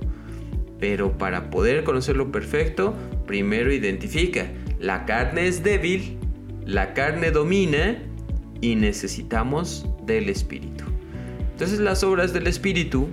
Pero 0.80 1.18
para 1.18 1.50
poder 1.50 1.84
conocer 1.84 2.16
lo 2.16 2.32
perfecto, 2.32 2.96
primero 3.28 3.74
identifica 3.74 4.50
la 4.80 5.04
carne 5.06 5.48
es 5.48 5.64
débil, 5.64 6.18
la 6.66 6.94
carne 6.94 7.32
domina 7.32 8.02
y 8.62 8.76
necesitamos 8.76 9.86
del 10.06 10.30
Espíritu. 10.30 10.86
Entonces 11.52 11.80
las 11.80 12.06
obras 12.06 12.32
del 12.32 12.48
Espíritu 12.48 13.10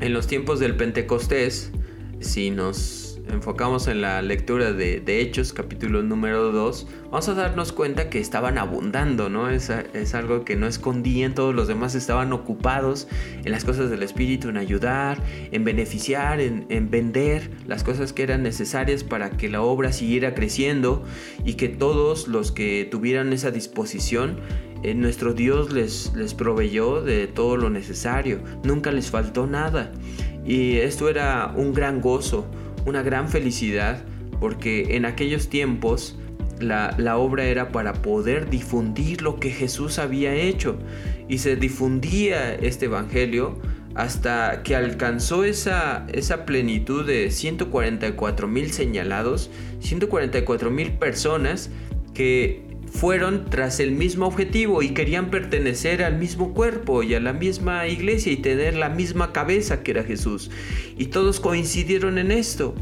en 0.00 0.14
los 0.14 0.26
tiempos 0.26 0.60
del 0.60 0.76
Pentecostés, 0.76 1.72
si 2.20 2.50
nos 2.50 3.09
enfocamos 3.32 3.88
en 3.88 4.00
la 4.00 4.22
lectura 4.22 4.72
de, 4.72 5.20
Hechos, 5.20 5.52
capítulo 5.52 6.02
número 6.02 6.52
2, 6.52 6.86
vamos 7.04 7.28
a 7.28 7.34
darnos 7.34 7.72
cuenta 7.72 8.10
que 8.10 8.18
estaban 8.18 8.58
abundando, 8.58 9.28
¿no? 9.28 9.48
Es, 9.50 9.70
es, 9.70 10.14
algo 10.14 10.44
que 10.44 10.56
no 10.56 10.66
escondían, 10.66 11.34
todos 11.34 11.54
los 11.54 11.68
demás 11.68 11.94
estaban 11.94 12.32
ocupados 12.32 13.08
en 13.44 13.52
las 13.52 13.64
cosas 13.64 13.90
del 13.90 14.02
Espíritu, 14.02 14.48
en 14.48 14.56
ayudar, 14.56 15.22
en 15.52 15.64
beneficiar, 15.64 16.40
en, 16.40 16.90
vender 16.90 17.50
las 17.66 17.84
cosas 17.84 18.12
que 18.12 18.22
eran 18.22 18.42
necesarias 18.42 19.04
para 19.04 19.30
que 19.30 19.48
la 19.48 19.62
obra 19.62 19.92
siguiera 19.92 20.34
creciendo 20.34 21.04
y 21.44 21.54
que 21.54 21.68
todos 21.68 22.28
los 22.28 22.52
que 22.52 22.88
tuvieran 22.90 23.32
esa 23.32 23.50
disposición 23.50 24.38
eh, 24.82 24.94
nuestro 24.94 25.34
Dios 25.34 25.72
les, 25.72 26.12
les 26.14 26.34
proveyó 26.34 27.02
de 27.02 27.26
todo 27.26 27.56
lo 27.56 27.70
necesario, 27.70 28.40
nunca 28.64 28.92
les 28.92 29.10
faltó 29.10 29.46
nada. 29.46 29.92
Y 30.44 30.76
esto 30.78 31.08
era 31.08 31.52
un 31.54 31.74
gran 31.74 32.00
gozo, 32.00 32.46
una 32.86 33.02
gran 33.02 33.28
felicidad 33.28 34.02
porque 34.40 34.96
en 34.96 35.04
aquellos 35.04 35.48
tiempos 35.48 36.16
la, 36.60 37.16
obra 37.16 37.44
era 37.44 37.72
para 37.72 37.94
poder 37.94 38.50
difundir 38.50 39.22
lo 39.22 39.40
que 39.40 39.50
Jesús 39.50 39.98
había 39.98 40.34
hecho 40.34 40.78
y 41.28 41.38
se 41.38 41.56
difundía 41.56 42.54
este 42.54 42.86
evangelio 42.86 43.58
hasta 43.94 44.62
que 44.62 44.76
alcanzó 44.76 45.44
esa, 45.44 46.06
esa 46.12 46.44
plenitud 46.44 47.06
de 47.06 47.30
144 47.30 48.46
mil 48.46 48.72
señalados, 48.72 49.50
144 49.80 50.70
mil 50.70 50.92
personas 50.92 51.70
que 52.14 52.69
fueron 52.90 53.44
tras 53.48 53.80
el 53.80 53.92
mismo 53.92 54.26
objetivo 54.26 54.82
y 54.82 54.90
querían 54.90 55.30
pertenecer 55.30 56.02
al 56.02 56.18
mismo 56.18 56.52
cuerpo 56.52 57.02
y 57.02 57.14
a 57.14 57.20
la 57.20 57.32
misma 57.32 57.86
iglesia 57.86 58.32
y 58.32 58.36
tener 58.36 58.74
la 58.74 58.88
misma 58.88 59.32
cabeza 59.32 59.82
que 59.82 59.92
era 59.92 60.02
Jesús. 60.02 60.50
Y 60.98 61.06
todos 61.06 61.40
coincidieron 61.40 62.18
en 62.18 62.32
esto. 62.32 62.74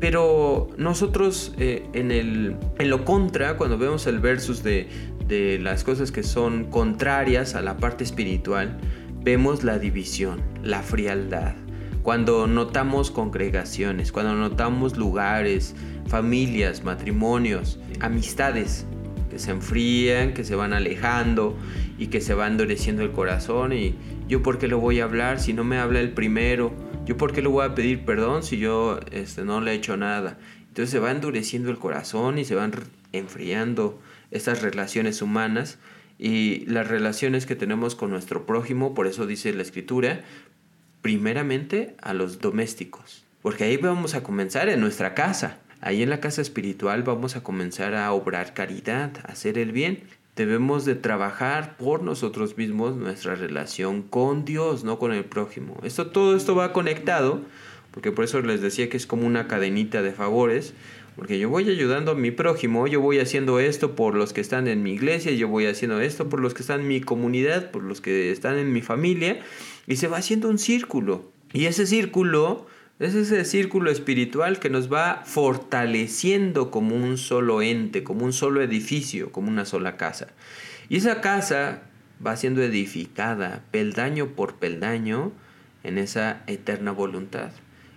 Pero 0.00 0.68
nosotros 0.76 1.54
eh, 1.58 1.88
en, 1.94 2.10
el, 2.10 2.56
en 2.78 2.90
lo 2.90 3.04
contra, 3.04 3.56
cuando 3.56 3.78
vemos 3.78 4.06
el 4.06 4.18
versus 4.18 4.62
de, 4.62 4.88
de 5.26 5.58
las 5.58 5.82
cosas 5.82 6.12
que 6.12 6.22
son 6.22 6.64
contrarias 6.64 7.54
a 7.54 7.62
la 7.62 7.78
parte 7.78 8.04
espiritual, 8.04 8.78
vemos 9.22 9.64
la 9.64 9.78
división, 9.78 10.42
la 10.62 10.82
frialdad. 10.82 11.54
Cuando 12.02 12.46
notamos 12.46 13.10
congregaciones, 13.10 14.12
cuando 14.12 14.34
notamos 14.34 14.98
lugares, 14.98 15.74
familias, 16.06 16.84
matrimonios, 16.84 17.78
amistades 18.00 18.84
que 19.34 19.40
se 19.40 19.50
enfrían, 19.50 20.32
que 20.32 20.44
se 20.44 20.54
van 20.54 20.72
alejando 20.72 21.58
y 21.98 22.06
que 22.06 22.20
se 22.20 22.34
va 22.34 22.46
endureciendo 22.46 23.02
el 23.02 23.10
corazón. 23.10 23.72
Y 23.72 23.96
yo 24.28 24.44
por 24.44 24.58
qué 24.58 24.68
lo 24.68 24.78
voy 24.78 25.00
a 25.00 25.04
hablar 25.04 25.40
si 25.40 25.52
no 25.52 25.64
me 25.64 25.76
habla 25.76 25.98
el 25.98 26.12
primero, 26.12 26.72
yo 27.04 27.16
por 27.16 27.32
qué 27.32 27.42
le 27.42 27.48
voy 27.48 27.66
a 27.66 27.74
pedir 27.74 28.04
perdón 28.04 28.44
si 28.44 28.58
yo 28.58 29.00
este, 29.10 29.44
no 29.44 29.60
le 29.60 29.72
he 29.72 29.74
hecho 29.74 29.96
nada. 29.96 30.38
Entonces 30.68 30.90
se 30.90 31.00
va 31.00 31.10
endureciendo 31.10 31.68
el 31.72 31.78
corazón 31.78 32.38
y 32.38 32.44
se 32.44 32.54
van 32.54 32.74
enfriando 33.10 34.00
estas 34.30 34.62
relaciones 34.62 35.20
humanas 35.20 35.78
y 36.16 36.64
las 36.66 36.86
relaciones 36.86 37.44
que 37.44 37.56
tenemos 37.56 37.96
con 37.96 38.10
nuestro 38.10 38.46
prójimo, 38.46 38.94
por 38.94 39.08
eso 39.08 39.26
dice 39.26 39.52
la 39.52 39.62
escritura, 39.62 40.20
primeramente 41.02 41.96
a 42.02 42.14
los 42.14 42.38
domésticos, 42.38 43.24
porque 43.42 43.64
ahí 43.64 43.78
vamos 43.78 44.14
a 44.14 44.22
comenzar 44.22 44.68
en 44.68 44.80
nuestra 44.80 45.12
casa. 45.12 45.58
Ahí 45.84 46.02
en 46.02 46.08
la 46.08 46.18
casa 46.18 46.40
espiritual 46.40 47.02
vamos 47.02 47.36
a 47.36 47.42
comenzar 47.42 47.94
a 47.94 48.10
obrar 48.12 48.54
caridad, 48.54 49.10
a 49.22 49.32
hacer 49.32 49.58
el 49.58 49.70
bien. 49.70 50.04
Debemos 50.34 50.86
de 50.86 50.94
trabajar 50.94 51.76
por 51.76 52.02
nosotros 52.02 52.56
mismos 52.56 52.96
nuestra 52.96 53.34
relación 53.34 54.00
con 54.00 54.46
Dios, 54.46 54.82
no 54.82 54.98
con 54.98 55.12
el 55.12 55.26
prójimo. 55.26 55.76
Esto, 55.82 56.06
todo 56.06 56.36
esto 56.36 56.54
va 56.54 56.72
conectado, 56.72 57.42
porque 57.90 58.12
por 58.12 58.24
eso 58.24 58.40
les 58.40 58.62
decía 58.62 58.88
que 58.88 58.96
es 58.96 59.06
como 59.06 59.26
una 59.26 59.46
cadenita 59.46 60.00
de 60.00 60.12
favores, 60.12 60.72
porque 61.16 61.38
yo 61.38 61.50
voy 61.50 61.68
ayudando 61.68 62.12
a 62.12 62.14
mi 62.14 62.30
prójimo, 62.30 62.86
yo 62.86 63.02
voy 63.02 63.18
haciendo 63.18 63.60
esto 63.60 63.94
por 63.94 64.14
los 64.14 64.32
que 64.32 64.40
están 64.40 64.68
en 64.68 64.82
mi 64.82 64.92
iglesia, 64.92 65.32
yo 65.32 65.48
voy 65.48 65.66
haciendo 65.66 66.00
esto 66.00 66.30
por 66.30 66.40
los 66.40 66.54
que 66.54 66.62
están 66.62 66.80
en 66.80 66.88
mi 66.88 67.02
comunidad, 67.02 67.70
por 67.70 67.82
los 67.82 68.00
que 68.00 68.32
están 68.32 68.56
en 68.56 68.72
mi 68.72 68.80
familia, 68.80 69.42
y 69.86 69.96
se 69.96 70.08
va 70.08 70.16
haciendo 70.16 70.48
un 70.48 70.56
círculo. 70.56 71.30
Y 71.52 71.66
ese 71.66 71.86
círculo 71.86 72.68
es 73.00 73.14
ese 73.14 73.44
círculo 73.44 73.90
espiritual 73.90 74.60
que 74.60 74.70
nos 74.70 74.92
va 74.92 75.22
fortaleciendo 75.24 76.70
como 76.70 76.94
un 76.94 77.18
solo 77.18 77.60
ente, 77.60 78.04
como 78.04 78.24
un 78.24 78.32
solo 78.32 78.62
edificio, 78.62 79.32
como 79.32 79.48
una 79.48 79.64
sola 79.64 79.96
casa. 79.96 80.28
Y 80.88 80.98
esa 80.98 81.20
casa 81.20 81.82
va 82.24 82.36
siendo 82.36 82.62
edificada 82.62 83.64
peldaño 83.72 84.28
por 84.28 84.56
peldaño 84.56 85.32
en 85.82 85.98
esa 85.98 86.42
eterna 86.46 86.92
voluntad. 86.92 87.50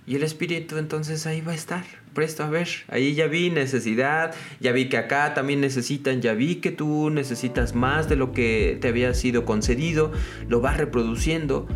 Y 0.08 0.16
el 0.16 0.24
espíritu 0.24 0.78
entonces 0.78 1.28
ahí 1.28 1.42
va 1.42 1.52
a 1.52 1.56
estar, 1.56 1.84
presto 2.14 2.44
a 2.44 2.50
ver. 2.50 2.68
Ahí 2.88 3.14
ya 3.14 3.28
vi 3.28 3.50
necesidad, 3.50 4.34
ya 4.60 4.72
vi 4.72 4.90
que 4.90 4.98
acá 4.98 5.34
también 5.34 5.62
necesitan, 5.62 6.22
ya 6.22 6.34
vi 6.34 6.56
que 6.56 6.72
tú 6.72 7.10
necesitas 7.10 7.76
más 7.76 8.10
de 8.10 8.16
lo 8.16 8.32
que 8.32 8.78
te 8.82 8.88
había 8.88 9.14
sido 9.14 9.46
concedido, 9.46 10.12
lo 10.48 10.62
va 10.62 10.74
reproduciendo 10.74 11.68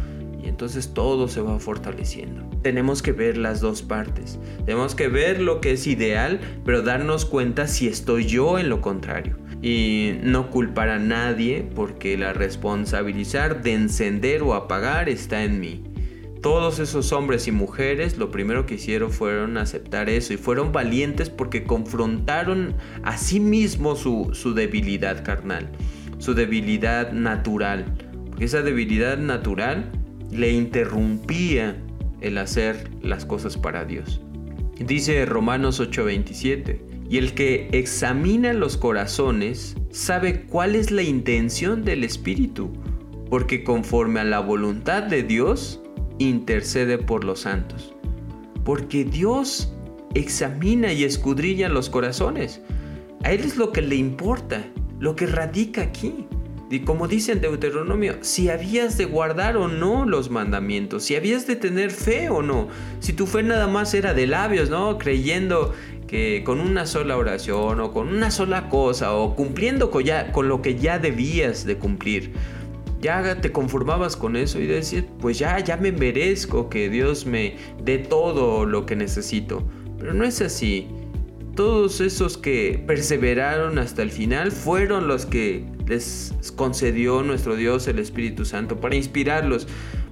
y 0.44 0.48
entonces 0.48 0.94
todo 0.94 1.28
se 1.28 1.42
va 1.42 1.60
fortaleciendo. 1.60 2.44
Tenemos 2.62 3.02
que 3.02 3.12
ver 3.12 3.38
las 3.38 3.62
dos 3.62 3.82
partes. 3.82 4.40
Tenemos 4.66 4.96
que 4.96 5.08
ver 5.08 5.42
lo 5.42 5.62
que 5.62 5.74
es 5.74 5.88
ideal, 5.88 6.40
pero 6.66 6.82
darnos 6.82 7.26
cuenta 7.26 7.68
si 7.68 7.88
estoy 7.88 8.26
yo 8.26 8.58
en 8.58 8.70
lo 8.70 8.82
contrario. 8.82 9.38
Y 9.62 10.14
no 10.24 10.50
culpar 10.50 10.90
a 10.90 11.00
nadie 11.00 11.68
porque 11.76 12.18
la 12.18 12.34
responsabilizar 12.34 13.62
de 13.62 13.74
encender 13.74 14.42
o 14.42 14.56
apagar 14.56 15.10
está 15.10 15.44
en 15.44 15.60
mí. 15.60 15.84
Todos 16.42 16.80
esos 16.80 17.12
hombres 17.12 17.48
y 17.48 17.52
mujeres 17.52 18.18
lo 18.18 18.32
primero 18.32 18.66
que 18.66 18.74
hicieron 18.76 19.12
fueron 19.12 19.58
aceptar 19.58 20.10
eso 20.10 20.34
y 20.34 20.38
fueron 20.38 20.72
valientes 20.72 21.30
porque 21.30 21.66
confrontaron 21.66 22.74
a 23.04 23.18
sí 23.18 23.40
mismos 23.40 24.00
su, 24.00 24.32
su 24.34 24.56
debilidad 24.56 25.24
carnal, 25.24 25.70
su 26.18 26.34
debilidad 26.34 27.12
natural. 27.12 27.94
Porque 28.28 28.46
esa 28.46 28.64
debilidad 28.64 29.20
natural 29.20 29.92
le 30.32 30.52
interrumpía 30.52 31.82
el 32.22 32.38
hacer 32.38 32.90
las 33.02 33.26
cosas 33.26 33.58
para 33.58 33.86
Dios. 33.86 34.22
Dice 34.80 35.26
Romanos 35.26 35.80
8:27, 35.80 36.82
y 37.10 37.18
el 37.18 37.34
que 37.34 37.70
examina 37.72 38.54
los 38.54 38.78
corazones 38.78 39.76
sabe 39.92 40.44
cuál 40.44 40.76
es 40.76 40.92
la 40.92 41.04
intención 41.04 41.84
del 41.84 42.04
Espíritu, 42.04 42.72
porque 43.30 43.64
conforme 43.64 44.22
a 44.22 44.24
la 44.24 44.40
voluntad 44.40 45.04
de 45.04 45.24
Dios, 45.24 45.82
intercede 46.18 46.98
por 46.98 47.24
los 47.24 47.42
santos. 47.42 47.94
Porque 48.64 49.04
Dios 49.04 49.74
examina 50.14 50.94
y 50.94 51.04
escudriña 51.04 51.70
los 51.70 51.90
corazones. 51.90 52.62
A 53.24 53.32
Él 53.32 53.42
es 53.42 53.58
lo 53.58 53.72
que 53.72 53.82
le 53.82 53.96
importa, 53.96 54.66
lo 55.00 55.16
que 55.16 55.28
radica 55.28 55.82
aquí. 55.82 56.28
Y 56.72 56.80
como 56.80 57.10
dice 57.10 57.34
en 57.34 57.42
Deuteronomio, 57.42 58.16
si 58.22 58.50
habías 58.50 58.98
de 58.98 59.04
guardar 59.04 59.58
o 59.58 59.68
no 59.68 60.06
los 60.06 60.30
mandamientos, 60.30 61.04
si 61.04 61.18
habías 61.18 61.46
de 61.46 61.58
tener 61.58 61.92
fe 61.92 62.30
o 62.30 62.42
no, 62.42 62.70
si 63.02 63.12
tu 63.12 63.28
fe 63.28 63.44
nada 63.44 63.68
más 63.68 63.94
era 63.94 64.14
de 64.14 64.26
labios, 64.26 64.70
¿no? 64.70 64.98
Creyendo 64.98 65.74
que 66.08 66.44
con 66.46 66.62
una 66.62 66.86
sola 66.86 67.18
oración 67.18 67.82
o 67.82 67.92
con 67.92 68.08
una 68.08 68.32
sola 68.32 68.70
cosa 68.70 69.14
o 69.14 69.36
cumpliendo 69.36 69.92
con, 69.92 70.06
ya, 70.06 70.32
con 70.32 70.48
lo 70.48 70.62
que 70.62 70.76
ya 70.76 70.98
debías 70.98 71.66
de 71.66 71.78
cumplir, 71.78 72.32
ya 73.02 73.42
te 73.42 73.52
conformabas 73.52 74.16
con 74.16 74.38
eso 74.38 74.60
y 74.60 74.68
decías, 74.68 75.04
pues 75.20 75.40
ya, 75.40 75.60
ya 75.60 75.76
me 75.76 75.92
merezco 75.92 76.70
que 76.70 76.90
Dios 76.90 77.26
me 77.26 77.58
dé 77.84 77.98
todo 77.98 78.66
lo 78.66 78.86
que 78.86 78.96
necesito. 78.96 79.64
Pero 80.00 80.14
no 80.14 80.24
es 80.24 80.42
así. 80.42 80.88
Todos 81.62 82.02
esos 82.02 82.40
que 82.40 82.84
perseveraron 82.88 83.78
hasta 83.78 84.02
el 84.02 84.10
final 84.10 84.52
fueron 84.52 85.08
los 85.08 85.28
que 85.28 85.64
les 85.86 86.34
concedió 86.56 87.22
nuestro 87.22 87.56
Dios 87.56 87.88
el 87.88 88.00
Espíritu 88.00 88.46
Santo 88.46 88.80
para 88.80 88.96
inspirarlos 88.96 89.68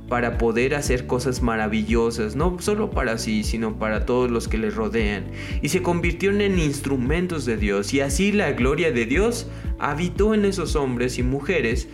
para 0.08 0.38
poder 0.38 0.76
hacer 0.76 1.08
cosas 1.08 1.42
maravillosas, 1.42 2.36
no 2.36 2.58
solo 2.60 2.92
para 2.92 3.18
sí, 3.18 3.44
sino 3.44 3.80
para 3.80 4.06
todos 4.06 4.30
los 4.30 4.48
que 4.48 4.60
les 4.60 4.76
rodean. 4.76 5.26
Y 5.64 5.70
se 5.70 5.82
convirtieron 5.82 6.42
en 6.42 6.60
instrumentos 6.60 7.46
de 7.46 7.58
Dios. 7.58 7.96
Y 7.96 8.02
así 8.02 8.32
la 8.32 8.52
gloria 8.52 8.92
de 8.92 9.08
Dios 9.08 9.48
habitó 9.80 10.36
en 10.36 10.46
esos 10.46 10.76
hombres 10.76 11.18
y 11.18 11.24
mujeres 11.24 11.88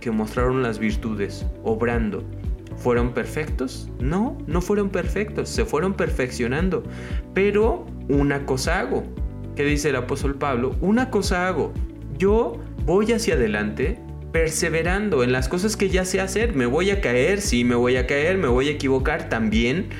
que 0.00 0.10
mostraron 0.10 0.62
las 0.62 0.78
virtudes, 0.78 1.44
obrando. 1.62 2.24
¿Fueron 2.82 3.14
perfectos? 3.14 3.88
No, 4.00 4.36
no 4.48 4.60
fueron 4.60 4.90
perfectos, 4.90 5.48
se 5.48 5.64
fueron 5.64 5.94
perfeccionando. 5.94 6.82
Pero 7.32 7.86
una 8.08 8.44
cosa 8.44 8.80
hago. 8.80 9.04
¿Qué 9.54 9.64
dice 9.64 9.90
el 9.90 9.96
apóstol 9.96 10.34
Pablo? 10.34 10.74
Una 10.80 11.08
cosa 11.08 11.46
hago. 11.46 11.72
Yo 12.18 12.58
voy 12.84 13.12
hacia 13.12 13.34
adelante 13.34 14.00
perseverando 14.32 15.22
en 15.22 15.30
las 15.30 15.48
cosas 15.48 15.76
que 15.76 15.90
ya 15.90 16.04
sé 16.04 16.20
hacer. 16.20 16.56
Me 16.56 16.66
voy 16.66 16.90
a 16.90 17.00
caer, 17.00 17.40
sí, 17.40 17.62
me 17.62 17.76
voy 17.76 17.96
a 17.96 18.08
caer, 18.08 18.36
me 18.36 18.48
voy 18.48 18.66
a 18.66 18.72
equivocar 18.72 19.28
también. 19.28 19.90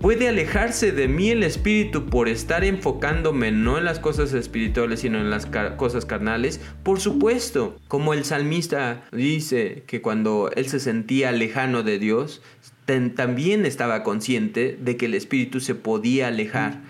¿Puede 0.00 0.28
alejarse 0.28 0.92
de 0.92 1.08
mí 1.08 1.30
el 1.30 1.42
espíritu 1.42 2.06
por 2.06 2.28
estar 2.28 2.62
enfocándome 2.62 3.50
no 3.50 3.78
en 3.78 3.84
las 3.84 3.98
cosas 3.98 4.32
espirituales, 4.32 5.00
sino 5.00 5.18
en 5.18 5.28
las 5.28 5.46
cosas 5.76 6.06
carnales? 6.06 6.60
Por 6.84 7.00
supuesto, 7.00 7.76
como 7.88 8.14
el 8.14 8.24
salmista 8.24 9.02
dice 9.10 9.82
que 9.88 10.00
cuando 10.00 10.52
él 10.54 10.68
se 10.68 10.78
sentía 10.78 11.32
lejano 11.32 11.82
de 11.82 11.98
Dios, 11.98 12.42
también 13.16 13.66
estaba 13.66 14.04
consciente 14.04 14.78
de 14.80 14.96
que 14.96 15.06
el 15.06 15.14
espíritu 15.14 15.58
se 15.58 15.74
podía 15.74 16.28
alejar. 16.28 16.80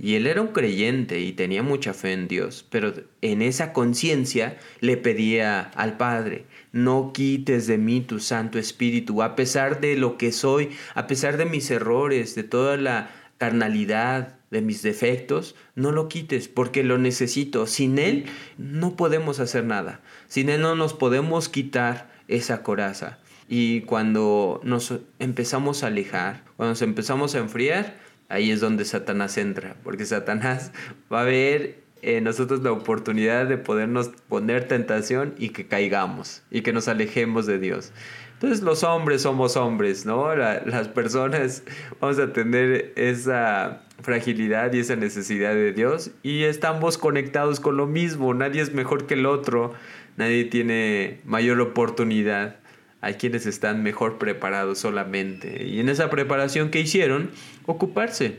Y 0.00 0.16
él 0.16 0.26
era 0.26 0.42
un 0.42 0.48
creyente 0.48 1.20
y 1.20 1.32
tenía 1.32 1.62
mucha 1.62 1.94
fe 1.94 2.12
en 2.12 2.26
Dios, 2.26 2.66
pero 2.70 2.92
en 3.22 3.40
esa 3.40 3.72
conciencia 3.72 4.58
le 4.80 4.96
pedía 4.96 5.60
al 5.60 5.96
Padre, 5.96 6.44
no 6.84 7.12
quites 7.12 7.66
de 7.66 7.78
mí 7.78 8.00
tu 8.00 8.20
Santo 8.20 8.58
Espíritu, 8.58 9.22
a 9.22 9.36
pesar 9.36 9.80
de 9.80 9.96
lo 9.96 10.16
que 10.16 10.32
soy, 10.32 10.70
a 10.94 11.06
pesar 11.06 11.36
de 11.36 11.44
mis 11.44 11.70
errores, 11.70 12.34
de 12.34 12.44
toda 12.44 12.76
la 12.76 13.10
carnalidad, 13.38 14.38
de 14.50 14.62
mis 14.62 14.82
defectos, 14.82 15.54
no 15.74 15.92
lo 15.92 16.08
quites 16.08 16.48
porque 16.48 16.82
lo 16.82 16.98
necesito. 16.98 17.66
Sin 17.66 17.98
Él 17.98 18.26
no 18.56 18.96
podemos 18.96 19.40
hacer 19.40 19.64
nada, 19.64 20.00
sin 20.26 20.48
Él 20.48 20.62
no 20.62 20.74
nos 20.74 20.94
podemos 20.94 21.48
quitar 21.48 22.10
esa 22.28 22.62
coraza. 22.62 23.18
Y 23.48 23.82
cuando 23.82 24.60
nos 24.62 24.92
empezamos 25.18 25.82
a 25.82 25.86
alejar, 25.86 26.44
cuando 26.56 26.72
nos 26.72 26.82
empezamos 26.82 27.34
a 27.34 27.38
enfriar, 27.38 27.98
ahí 28.28 28.50
es 28.50 28.60
donde 28.60 28.84
Satanás 28.84 29.38
entra, 29.38 29.76
porque 29.82 30.04
Satanás 30.04 30.72
va 31.10 31.22
a 31.22 31.24
ver 31.24 31.87
en 32.02 32.24
nosotros 32.24 32.62
la 32.62 32.72
oportunidad 32.72 33.46
de 33.46 33.58
podernos 33.58 34.10
poner 34.28 34.68
tentación 34.68 35.34
y 35.38 35.50
que 35.50 35.66
caigamos 35.66 36.42
y 36.50 36.62
que 36.62 36.72
nos 36.72 36.88
alejemos 36.88 37.46
de 37.46 37.58
Dios. 37.58 37.92
Entonces 38.34 38.62
los 38.62 38.84
hombres 38.84 39.22
somos 39.22 39.56
hombres, 39.56 40.06
¿no? 40.06 40.34
las 40.36 40.88
personas 40.88 41.64
vamos 42.00 42.18
a 42.18 42.32
tener 42.32 42.92
esa 42.94 43.82
fragilidad 44.00 44.72
y 44.72 44.78
esa 44.78 44.94
necesidad 44.94 45.54
de 45.54 45.72
Dios 45.72 46.12
y 46.22 46.44
estamos 46.44 46.98
conectados 46.98 47.58
con 47.58 47.76
lo 47.76 47.86
mismo, 47.86 48.32
nadie 48.34 48.62
es 48.62 48.72
mejor 48.72 49.06
que 49.06 49.14
el 49.14 49.26
otro, 49.26 49.74
nadie 50.16 50.44
tiene 50.44 51.20
mayor 51.24 51.60
oportunidad 51.60 52.58
hay 53.00 53.14
quienes 53.14 53.46
están 53.46 53.82
mejor 53.82 54.18
preparados 54.18 54.78
solamente. 54.78 55.64
Y 55.64 55.80
en 55.80 55.88
esa 55.88 56.10
preparación 56.10 56.70
que 56.70 56.80
hicieron, 56.80 57.30
ocuparse. 57.66 58.38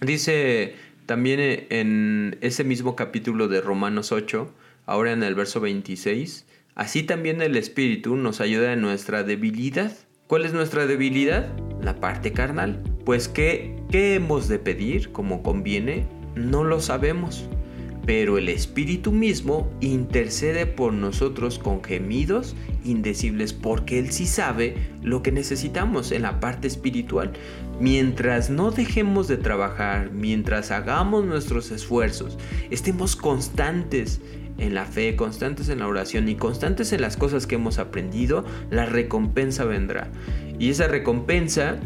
Dice 0.00 0.74
también 1.06 1.66
en 1.70 2.36
ese 2.40 2.64
mismo 2.64 2.96
capítulo 2.96 3.48
de 3.48 3.60
Romanos 3.60 4.12
8, 4.12 4.52
ahora 4.84 5.12
en 5.12 5.22
el 5.22 5.34
verso 5.34 5.60
26, 5.60 6.46
así 6.74 7.02
también 7.04 7.40
el 7.40 7.56
Espíritu 7.56 8.16
nos 8.16 8.40
ayuda 8.40 8.72
en 8.72 8.82
nuestra 8.82 9.22
debilidad. 9.22 9.92
¿Cuál 10.26 10.44
es 10.44 10.52
nuestra 10.52 10.86
debilidad? 10.86 11.48
La 11.80 12.00
parte 12.00 12.32
carnal. 12.32 12.82
Pues 13.04 13.28
¿qué, 13.28 13.76
qué 13.90 14.16
hemos 14.16 14.48
de 14.48 14.58
pedir 14.58 15.12
como 15.12 15.42
conviene? 15.42 16.06
No 16.34 16.64
lo 16.64 16.80
sabemos 16.80 17.48
pero 18.06 18.38
el 18.38 18.48
Espíritu 18.48 19.10
mismo 19.10 19.68
intercede 19.80 20.64
por 20.64 20.92
nosotros 20.92 21.58
con 21.58 21.82
gemidos 21.82 22.54
indecibles 22.84 23.52
porque 23.52 23.98
Él 23.98 24.12
sí 24.12 24.26
sabe 24.26 24.76
lo 25.02 25.22
que 25.22 25.32
necesitamos 25.32 26.12
en 26.12 26.22
la 26.22 26.38
parte 26.38 26.68
espiritual. 26.68 27.32
Mientras 27.78 28.48
no 28.48 28.70
dejemos 28.70 29.28
de 29.28 29.36
trabajar, 29.36 30.10
mientras 30.10 30.70
hagamos 30.70 31.24
nuestros 31.24 31.70
esfuerzos, 31.70 32.38
estemos 32.70 33.16
constantes 33.16 34.20
en 34.58 34.74
la 34.74 34.86
fe, 34.86 35.16
constantes 35.16 35.68
en 35.68 35.80
la 35.80 35.88
oración 35.88 36.28
y 36.28 36.36
constantes 36.36 36.92
en 36.92 37.02
las 37.02 37.16
cosas 37.16 37.46
que 37.46 37.56
hemos 37.56 37.78
aprendido, 37.78 38.44
la 38.70 38.86
recompensa 38.86 39.64
vendrá. 39.64 40.08
Y 40.58 40.70
esa 40.70 40.88
recompensa 40.88 41.76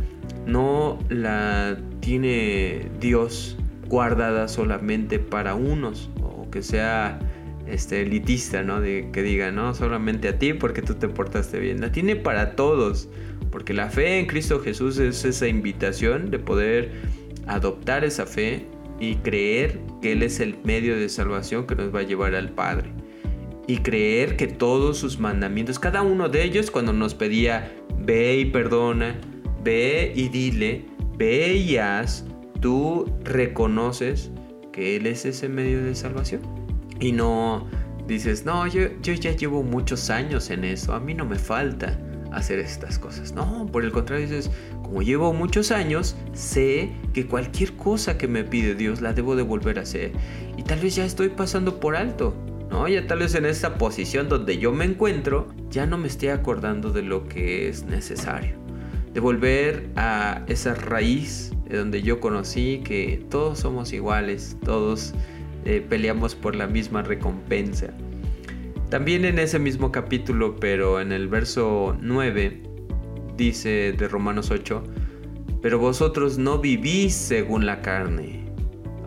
no 0.47 0.99
la 1.09 1.77
tiene 2.01 2.89
Dios 3.01 3.57
guardada 3.89 4.47
solamente 4.47 5.19
para 5.19 5.55
unos 5.55 6.11
o 6.23 6.49
que 6.51 6.63
sea 6.63 7.19
este 7.67 8.03
elitista, 8.03 8.63
¿no? 8.63 8.81
Que 8.81 9.23
diga, 9.23 9.51
no, 9.51 9.75
solamente 9.75 10.29
a 10.29 10.39
ti 10.39 10.55
porque 10.55 10.83
tú 10.83 10.95
te 10.95 11.09
portaste 11.09 11.59
bien. 11.59 11.81
La 11.81 11.93
tiene 11.93 12.17
para 12.17 12.57
todos, 12.57 13.09
porque 13.51 13.75
la 13.75 13.91
fe 13.91 14.19
en 14.19 14.27
Cristo 14.27 14.61
Jesús 14.61 14.99
es 14.99 15.25
esa 15.25 15.49
invitación 15.49 16.31
de 16.31 16.39
poder 16.39 16.93
adoptar 17.47 18.05
esa 18.05 18.27
fe 18.27 18.67
y 19.01 19.17
creer 19.17 19.81
que 20.01 20.13
Él 20.13 20.23
es 20.23 20.41
el 20.41 20.57
medio 20.63 20.97
de 20.97 21.09
salvación 21.09 21.67
que 21.67 21.75
nos 21.75 21.95
va 21.95 22.01
a 22.01 22.05
llevar 22.05 22.35
al 22.35 22.51
Padre. 22.51 22.93
Y 23.67 23.79
creer 23.79 24.37
que 24.37 24.47
todos 24.47 24.99
sus 24.99 25.19
mandamientos, 25.19 25.79
cada 25.79 26.03
uno 26.03 26.29
de 26.29 26.45
ellos 26.45 26.71
cuando 26.71 26.93
nos 26.93 27.15
pedía, 27.15 27.73
ve 27.99 28.37
y 28.37 28.45
perdona, 28.47 29.19
ve 29.63 30.13
y 30.15 30.29
dile, 30.29 30.85
ve 31.17 31.55
y 31.55 31.77
haz, 31.77 32.25
tú 32.61 33.07
reconoces 33.25 34.31
que 34.73 34.97
Él 34.97 35.07
es 35.07 35.25
ese 35.25 35.49
medio 35.49 35.83
de 35.83 35.95
salvación. 35.95 36.43
Y 36.99 37.13
no 37.13 37.67
dices, 38.07 38.45
no, 38.45 38.67
yo, 38.67 38.83
yo 39.03 39.15
ya 39.15 39.33
llevo 39.33 39.63
muchos 39.63 40.11
años 40.11 40.51
en 40.51 40.65
eso, 40.65 40.93
a 40.93 41.01
mí 41.01 41.15
no 41.15 41.25
me 41.25 41.39
falta 41.39 41.99
hacer 42.33 42.59
estas 42.59 42.99
cosas. 42.99 43.33
No, 43.33 43.67
por 43.71 43.85
el 43.85 43.93
contrario 43.93 44.27
dices, 44.27 44.51
como 44.83 45.03
llevo 45.03 45.33
muchos 45.33 45.71
años, 45.71 46.17
sé 46.33 46.91
que 47.13 47.27
cualquier 47.27 47.73
cosa 47.75 48.19
que 48.19 48.29
me 48.29 48.45
pide 48.45 48.75
Dios 48.75 49.01
la 49.01 49.13
debo 49.13 49.37
de 49.37 49.43
volver 49.43 49.79
a 49.79 49.83
hacer. 49.83 50.13
Y 50.57 50.63
tal 50.63 50.81
vez 50.81 50.97
ya 50.97 51.05
estoy 51.05 51.29
pasando 51.29 51.81
por 51.81 51.97
alto. 51.97 52.35
¿no? 52.71 52.87
Ya 52.89 53.07
tal 53.07 53.19
vez 53.19 53.35
en 53.35 53.47
esta 53.47 53.75
posición 53.75 54.29
donde 54.29 54.59
yo 54.59 54.73
me 54.73 54.85
encuentro, 54.85 55.49
ya 55.71 55.87
no 55.87 55.99
me 55.99 56.07
esté 56.07 56.31
acordando 56.31 56.91
de 56.91 57.03
lo 57.03 57.25
que 57.29 57.69
es 57.69 57.85
necesario. 57.85 58.55
De 59.13 59.21
volver 59.21 59.89
a 59.97 60.45
esa 60.47 60.75
raíz 60.75 61.51
de 61.69 61.79
donde 61.79 62.03
yo 62.03 62.21
conocí 62.21 62.81
que 62.85 63.25
todos 63.29 63.61
somos 63.61 63.93
iguales, 63.93 64.57
todos 64.65 65.15
eh, 65.65 65.85
peleamos 65.89 66.35
por 66.35 66.55
la 66.55 66.67
misma 66.67 67.03
recompensa. 67.03 67.93
También 68.91 69.25
en 69.25 69.39
ese 69.39 69.61
mismo 69.61 69.93
capítulo, 69.93 70.57
pero 70.57 71.01
en 71.01 71.13
el 71.13 71.29
verso 71.29 71.97
9, 72.01 72.61
dice 73.37 73.93
de 73.97 74.09
Romanos 74.09 74.51
8, 74.51 74.83
pero 75.63 75.79
vosotros 75.79 76.39
no 76.39 76.59
vivís 76.59 77.15
según 77.15 77.67
la 77.67 77.83
carne. 77.83 78.45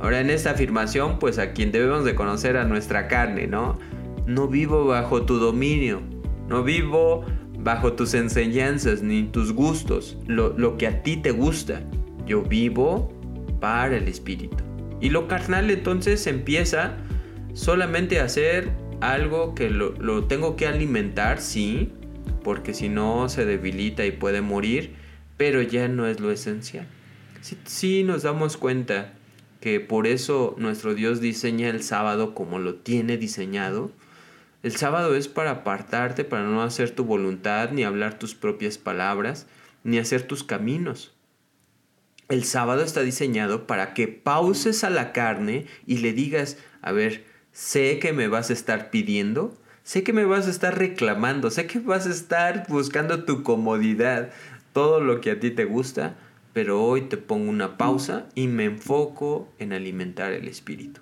Ahora 0.02 0.22
en 0.22 0.30
esta 0.30 0.52
afirmación, 0.52 1.20
pues 1.20 1.38
a 1.38 1.52
quien 1.52 1.74
debemos 1.74 2.06
de 2.06 2.16
conocer 2.16 2.56
a 2.56 2.64
nuestra 2.64 3.10
carne, 3.10 3.46
¿no? 3.46 3.78
No 4.26 4.48
vivo 4.48 4.86
bajo 4.86 5.24
tu 5.24 5.38
dominio, 5.38 6.02
no 6.48 6.64
vivo 6.64 7.26
bajo 7.60 7.92
tus 7.92 8.14
enseñanzas 8.14 9.02
ni 9.02 9.24
tus 9.24 9.52
gustos, 9.52 10.18
lo, 10.28 10.58
lo 10.58 10.78
que 10.78 10.88
a 10.88 11.04
ti 11.04 11.18
te 11.18 11.32
gusta. 11.32 11.82
Yo 12.26 12.42
vivo 12.42 13.12
para 13.60 13.98
el 13.98 14.08
Espíritu. 14.08 14.64
Y 15.02 15.10
lo 15.10 15.28
carnal 15.28 15.70
entonces 15.70 16.26
empieza 16.26 16.96
solamente 17.54 18.22
a 18.22 18.24
hacer 18.24 18.83
algo 19.02 19.56
que 19.56 19.70
lo, 19.70 20.24
tengo 20.26 20.56
que 20.56 20.68
alimentar, 20.68 21.42
sí, 21.42 21.92
porque 22.44 22.74
si 22.74 22.90
no 22.90 23.30
se 23.30 23.46
debilita 23.46 24.06
y 24.06 24.12
puede 24.12 24.42
morir, 24.42 24.96
pero 25.38 25.62
ya 25.62 25.88
no 25.88 26.08
es 26.08 26.20
lo 26.20 26.32
esencial. 26.32 26.88
Sí, 27.42 27.58
sí 27.66 28.04
nos 28.04 28.24
damos 28.24 28.58
cuenta 28.58 29.14
que 29.60 29.80
por 29.80 30.08
eso 30.08 30.56
nuestro 30.58 30.94
Dios 30.94 31.22
diseña 31.22 31.70
el 31.70 31.84
sábado 31.84 32.34
como 32.36 32.60
lo 32.60 32.76
tiene 32.76 33.18
diseñado. 33.18 33.92
El 34.62 34.76
sábado 34.76 35.16
es 35.16 35.28
para 35.28 35.52
apartarte, 35.52 36.24
para 36.24 36.44
no 36.44 36.62
hacer 36.62 36.92
tu 36.92 37.04
voluntad, 37.04 37.72
ni 37.72 37.84
hablar 37.84 38.20
tus 38.20 38.36
propias 38.36 38.78
palabras, 38.78 39.48
ni 39.84 39.98
hacer 39.98 40.24
tus 40.24 40.44
caminos. 40.44 41.14
El 42.30 42.46
sábado 42.46 42.84
está 42.84 43.02
diseñado 43.02 43.68
para 43.68 43.94
que 43.94 44.08
pauses 44.08 44.84
a 44.84 44.90
la 44.90 45.12
carne 45.12 45.66
y 45.86 45.98
le 45.98 46.14
digas, 46.14 46.58
a 46.82 46.92
ver, 46.92 47.26
sé 47.54 48.00
que 48.00 48.12
me 48.12 48.28
vas 48.28 48.50
a 48.50 48.54
estar 48.54 48.90
pidiendo, 48.90 49.58
Sé 49.84 50.04
que 50.04 50.14
me 50.14 50.24
vas 50.24 50.48
a 50.48 50.50
estar 50.50 50.78
reclamando, 50.78 51.52
sé 51.52 51.68
que 51.68 51.80
vas 51.80 52.08
a 52.08 52.10
estar 52.10 52.66
buscando 52.70 53.26
tu 53.26 53.44
comodidad, 53.44 54.32
todo 54.72 55.02
lo 55.02 55.20
que 55.20 55.32
a 55.32 55.40
ti 55.42 55.52
te 55.52 55.66
gusta, 55.66 56.16
pero 56.54 56.82
hoy 56.82 57.02
te 57.02 57.18
pongo 57.18 57.50
una 57.50 57.78
pausa 57.78 58.26
y 58.34 58.48
me 58.48 58.64
enfoco 58.64 59.52
en 59.60 59.74
alimentar 59.74 60.32
el 60.32 60.48
espíritu. 60.48 61.02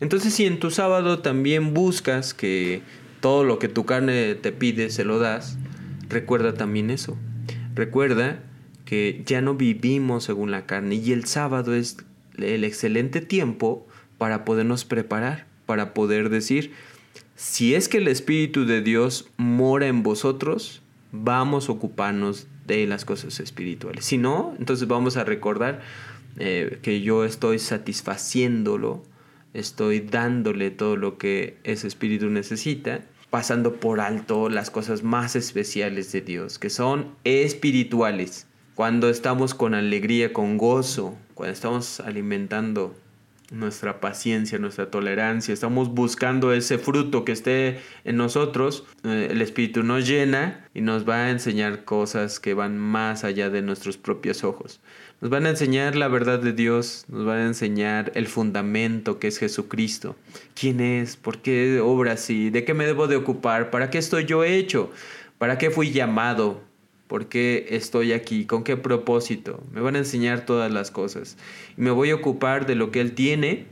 Entonces 0.00 0.32
si 0.32 0.46
en 0.46 0.60
tu 0.60 0.70
sábado 0.70 1.18
también 1.18 1.74
buscas 1.74 2.32
que 2.32 2.80
todo 3.20 3.44
lo 3.44 3.58
que 3.58 3.68
tu 3.68 3.84
carne 3.84 4.34
te 4.34 4.50
pide 4.50 4.88
se 4.88 5.04
lo 5.04 5.18
das, 5.18 5.58
recuerda 6.08 6.54
también 6.54 6.88
eso. 6.88 7.18
Recuerda 7.74 8.42
que 8.86 9.22
ya 9.26 9.42
no 9.42 9.56
vivimos 9.56 10.24
según 10.24 10.50
la 10.50 10.64
carne 10.64 10.94
y 10.94 11.12
el 11.12 11.26
sábado 11.26 11.74
es 11.74 11.98
el 12.38 12.64
excelente 12.64 13.20
tiempo 13.20 13.86
para 14.16 14.46
podernos 14.46 14.86
preparar, 14.86 15.51
para 15.72 15.94
poder 15.94 16.28
decir, 16.28 16.74
si 17.34 17.74
es 17.74 17.88
que 17.88 17.96
el 17.96 18.06
Espíritu 18.08 18.66
de 18.66 18.82
Dios 18.82 19.30
mora 19.38 19.86
en 19.86 20.02
vosotros, 20.02 20.82
vamos 21.12 21.70
a 21.70 21.72
ocuparnos 21.72 22.46
de 22.66 22.86
las 22.86 23.06
cosas 23.06 23.40
espirituales. 23.40 24.04
Si 24.04 24.18
no, 24.18 24.54
entonces 24.58 24.86
vamos 24.86 25.16
a 25.16 25.24
recordar 25.24 25.80
eh, 26.36 26.78
que 26.82 27.00
yo 27.00 27.24
estoy 27.24 27.58
satisfaciéndolo, 27.58 29.02
estoy 29.54 30.00
dándole 30.00 30.70
todo 30.70 30.96
lo 30.96 31.16
que 31.16 31.56
ese 31.64 31.88
espíritu 31.88 32.28
necesita, 32.28 33.00
pasando 33.30 33.76
por 33.76 34.00
alto 34.00 34.50
las 34.50 34.70
cosas 34.70 35.02
más 35.02 35.36
especiales 35.36 36.12
de 36.12 36.20
Dios, 36.20 36.58
que 36.58 36.68
son 36.68 37.14
espirituales. 37.24 38.46
Cuando 38.74 39.08
estamos 39.08 39.54
con 39.54 39.72
alegría, 39.72 40.34
con 40.34 40.58
gozo, 40.58 41.16
cuando 41.32 41.54
estamos 41.54 41.98
alimentando 42.00 42.94
nuestra 43.52 44.00
paciencia, 44.00 44.58
nuestra 44.58 44.90
tolerancia, 44.90 45.54
estamos 45.54 45.90
buscando 45.90 46.52
ese 46.52 46.78
fruto 46.78 47.24
que 47.24 47.32
esté 47.32 47.80
en 48.04 48.16
nosotros, 48.16 48.84
eh, 49.04 49.28
el 49.30 49.42
Espíritu 49.42 49.82
nos 49.82 50.08
llena 50.08 50.66
y 50.74 50.80
nos 50.80 51.08
va 51.08 51.26
a 51.26 51.30
enseñar 51.30 51.84
cosas 51.84 52.40
que 52.40 52.54
van 52.54 52.78
más 52.78 53.24
allá 53.24 53.50
de 53.50 53.62
nuestros 53.62 53.98
propios 53.98 54.42
ojos. 54.42 54.80
Nos 55.20 55.30
van 55.30 55.46
a 55.46 55.50
enseñar 55.50 55.94
la 55.94 56.08
verdad 56.08 56.40
de 56.40 56.52
Dios, 56.52 57.04
nos 57.08 57.24
van 57.24 57.38
a 57.38 57.46
enseñar 57.46 58.10
el 58.16 58.26
fundamento 58.26 59.20
que 59.20 59.28
es 59.28 59.38
Jesucristo. 59.38 60.16
¿Quién 60.58 60.80
es? 60.80 61.16
¿Por 61.16 61.38
qué 61.42 61.78
obra 61.80 62.12
así? 62.14 62.50
¿De 62.50 62.64
qué 62.64 62.74
me 62.74 62.86
debo 62.86 63.06
de 63.06 63.16
ocupar? 63.16 63.70
¿Para 63.70 63.90
qué 63.90 63.98
estoy 63.98 64.24
yo 64.24 64.42
hecho? 64.42 64.90
¿Para 65.38 65.58
qué 65.58 65.70
fui 65.70 65.92
llamado? 65.92 66.71
¿Por 67.06 67.26
qué 67.26 67.66
estoy 67.70 68.12
aquí? 68.12 68.46
¿Con 68.46 68.64
qué 68.64 68.76
propósito? 68.76 69.62
Me 69.72 69.80
van 69.80 69.96
a 69.96 69.98
enseñar 69.98 70.46
todas 70.46 70.72
las 70.72 70.90
cosas. 70.90 71.36
Y 71.76 71.82
me 71.82 71.90
voy 71.90 72.10
a 72.10 72.14
ocupar 72.14 72.66
de 72.66 72.74
lo 72.74 72.90
que 72.90 73.00
Él 73.00 73.12
tiene 73.12 73.66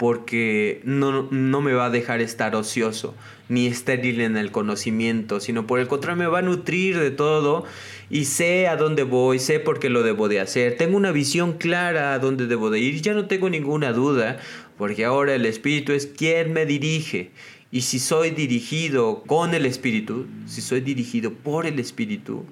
porque 0.00 0.80
no, 0.84 1.28
no 1.30 1.60
me 1.60 1.74
va 1.74 1.84
a 1.84 1.90
dejar 1.90 2.22
estar 2.22 2.56
ocioso 2.56 3.14
ni 3.50 3.66
estéril 3.66 4.22
en 4.22 4.38
el 4.38 4.50
conocimiento, 4.50 5.40
sino 5.40 5.66
por 5.66 5.78
el 5.78 5.88
contrario 5.88 6.16
me 6.16 6.26
va 6.26 6.38
a 6.38 6.42
nutrir 6.42 6.98
de 6.98 7.10
todo 7.10 7.64
y 8.08 8.24
sé 8.24 8.66
a 8.66 8.76
dónde 8.76 9.02
voy, 9.02 9.38
sé 9.38 9.60
por 9.60 9.78
qué 9.78 9.90
lo 9.90 10.02
debo 10.02 10.30
de 10.30 10.40
hacer, 10.40 10.78
tengo 10.78 10.96
una 10.96 11.12
visión 11.12 11.58
clara 11.58 12.14
a 12.14 12.18
dónde 12.18 12.46
debo 12.46 12.70
de 12.70 12.78
ir, 12.78 13.02
ya 13.02 13.12
no 13.12 13.26
tengo 13.26 13.50
ninguna 13.50 13.92
duda, 13.92 14.38
porque 14.78 15.04
ahora 15.04 15.34
el 15.34 15.44
Espíritu 15.44 15.92
es 15.92 16.06
quien 16.06 16.54
me 16.54 16.64
dirige 16.64 17.32
y 17.72 17.82
si 17.82 17.98
soy 17.98 18.30
dirigido 18.30 19.22
con 19.22 19.54
el 19.54 19.64
Espíritu, 19.64 20.26
si 20.46 20.60
soy 20.60 20.80
dirigido 20.80 21.32
por 21.32 21.66
el 21.66 21.78
Espíritu, 21.78 22.44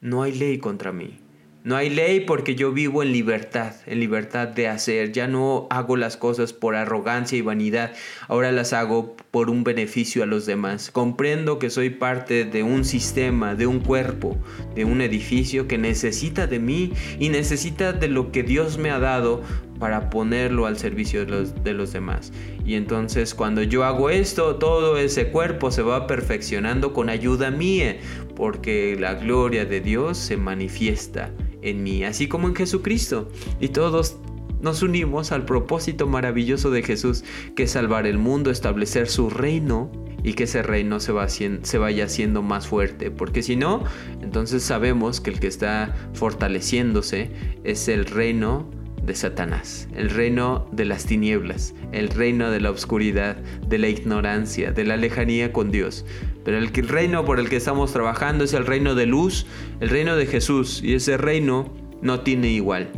no 0.00 0.22
hay 0.22 0.32
ley 0.32 0.58
contra 0.58 0.92
mí. 0.92 1.18
No 1.66 1.74
hay 1.74 1.90
ley 1.90 2.20
porque 2.20 2.54
yo 2.54 2.70
vivo 2.70 3.02
en 3.02 3.10
libertad, 3.10 3.74
en 3.86 3.98
libertad 3.98 4.46
de 4.46 4.68
hacer. 4.68 5.10
Ya 5.10 5.26
no 5.26 5.66
hago 5.68 5.96
las 5.96 6.16
cosas 6.16 6.52
por 6.52 6.76
arrogancia 6.76 7.36
y 7.36 7.40
vanidad, 7.40 7.92
ahora 8.28 8.52
las 8.52 8.72
hago 8.72 9.16
por 9.32 9.50
un 9.50 9.64
beneficio 9.64 10.22
a 10.22 10.26
los 10.26 10.46
demás. 10.46 10.92
Comprendo 10.92 11.58
que 11.58 11.68
soy 11.68 11.90
parte 11.90 12.44
de 12.44 12.62
un 12.62 12.84
sistema, 12.84 13.56
de 13.56 13.66
un 13.66 13.80
cuerpo, 13.80 14.38
de 14.76 14.84
un 14.84 15.00
edificio 15.00 15.66
que 15.66 15.76
necesita 15.76 16.46
de 16.46 16.60
mí 16.60 16.92
y 17.18 17.30
necesita 17.30 17.92
de 17.92 18.06
lo 18.06 18.30
que 18.30 18.44
Dios 18.44 18.78
me 18.78 18.90
ha 18.90 19.00
dado 19.00 19.42
para 19.78 20.10
ponerlo 20.10 20.66
al 20.66 20.78
servicio 20.78 21.24
de 21.24 21.30
los, 21.30 21.64
de 21.64 21.74
los 21.74 21.92
demás. 21.92 22.32
Y 22.64 22.74
entonces 22.74 23.34
cuando 23.34 23.62
yo 23.62 23.84
hago 23.84 24.10
esto, 24.10 24.56
todo 24.56 24.96
ese 24.96 25.28
cuerpo 25.28 25.70
se 25.70 25.82
va 25.82 26.06
perfeccionando 26.06 26.92
con 26.92 27.08
ayuda 27.08 27.50
mía, 27.50 27.96
porque 28.34 28.96
la 28.98 29.14
gloria 29.14 29.64
de 29.64 29.80
Dios 29.80 30.18
se 30.18 30.36
manifiesta 30.36 31.30
en 31.62 31.82
mí, 31.82 32.04
así 32.04 32.28
como 32.28 32.48
en 32.48 32.54
Jesucristo. 32.54 33.28
Y 33.60 33.68
todos 33.68 34.16
nos 34.60 34.82
unimos 34.82 35.32
al 35.32 35.44
propósito 35.44 36.06
maravilloso 36.06 36.70
de 36.70 36.82
Jesús, 36.82 37.24
que 37.54 37.64
es 37.64 37.72
salvar 37.72 38.06
el 38.06 38.18
mundo, 38.18 38.50
establecer 38.50 39.08
su 39.08 39.30
reino 39.30 39.90
y 40.22 40.32
que 40.34 40.44
ese 40.44 40.62
reino 40.62 40.98
se, 40.98 41.12
va 41.12 41.28
se 41.28 41.78
vaya 41.78 42.04
haciendo 42.04 42.42
más 42.42 42.66
fuerte. 42.66 43.10
Porque 43.10 43.42
si 43.42 43.56
no, 43.56 43.84
entonces 44.22 44.62
sabemos 44.62 45.20
que 45.20 45.30
el 45.30 45.40
que 45.40 45.46
está 45.46 45.94
fortaleciéndose 46.14 47.30
es 47.64 47.88
el 47.88 48.06
reino 48.06 48.68
de 49.06 49.14
Satanás, 49.14 49.88
el 49.94 50.10
reino 50.10 50.68
de 50.72 50.84
las 50.84 51.06
tinieblas, 51.06 51.74
el 51.92 52.08
reino 52.08 52.50
de 52.50 52.60
la 52.60 52.70
oscuridad, 52.70 53.36
de 53.66 53.78
la 53.78 53.88
ignorancia, 53.88 54.72
de 54.72 54.84
la 54.84 54.96
lejanía 54.96 55.52
con 55.52 55.70
Dios. 55.70 56.04
Pero 56.44 56.58
el, 56.58 56.68
reino 56.72 57.24
por 57.24 57.38
el 57.38 57.48
que 57.48 57.56
estamos 57.56 57.92
trabajando 57.92 58.44
es 58.44 58.52
el 58.52 58.66
reino 58.66 58.94
de 58.94 59.06
luz, 59.06 59.46
el 59.80 59.90
reino 59.90 60.16
de 60.16 60.26
Jesús, 60.26 60.82
y 60.82 60.94
ese 60.94 61.16
reino 61.16 61.72
no 62.02 62.20
tiene 62.20 62.48
igual. 62.48 62.90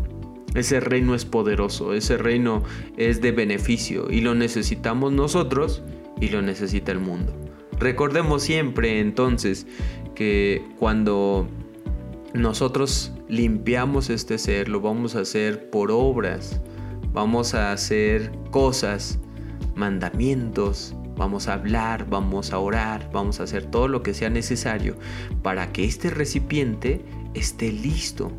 Ese 0.54 0.80
reino 0.80 1.14
es 1.14 1.26
poderoso, 1.26 1.92
ese 1.92 2.16
reino 2.16 2.64
es 2.96 3.20
de 3.20 3.32
beneficio 3.32 4.10
y 4.10 4.22
lo 4.22 4.34
necesitamos 4.34 5.12
nosotros 5.12 5.82
y 6.20 6.30
lo 6.30 6.40
necesita 6.40 6.90
el 6.90 7.00
mundo. 7.00 7.34
Recordemos 7.78 8.42
siempre 8.42 8.98
entonces 9.00 9.66
que 10.14 10.62
cuando 10.78 11.48
nosotros 12.32 13.12
limpiamos 13.28 14.10
este 14.10 14.38
ser, 14.38 14.68
lo 14.68 14.80
vamos 14.80 15.14
a 15.14 15.20
hacer 15.20 15.70
por 15.70 15.90
obras, 15.90 16.60
vamos 17.12 17.54
a 17.54 17.72
hacer 17.72 18.32
cosas, 18.50 19.18
mandamientos, 19.74 20.94
vamos 21.16 21.48
a 21.48 21.54
hablar, 21.54 22.08
vamos 22.08 22.52
a 22.52 22.58
orar, 22.58 23.10
vamos 23.12 23.40
a 23.40 23.42
hacer 23.42 23.66
todo 23.66 23.88
lo 23.88 24.02
que 24.02 24.14
sea 24.14 24.30
necesario 24.30 24.96
para 25.42 25.72
que 25.72 25.84
este 25.84 26.10
recipiente 26.10 27.04
esté 27.34 27.70
listo, 27.70 28.32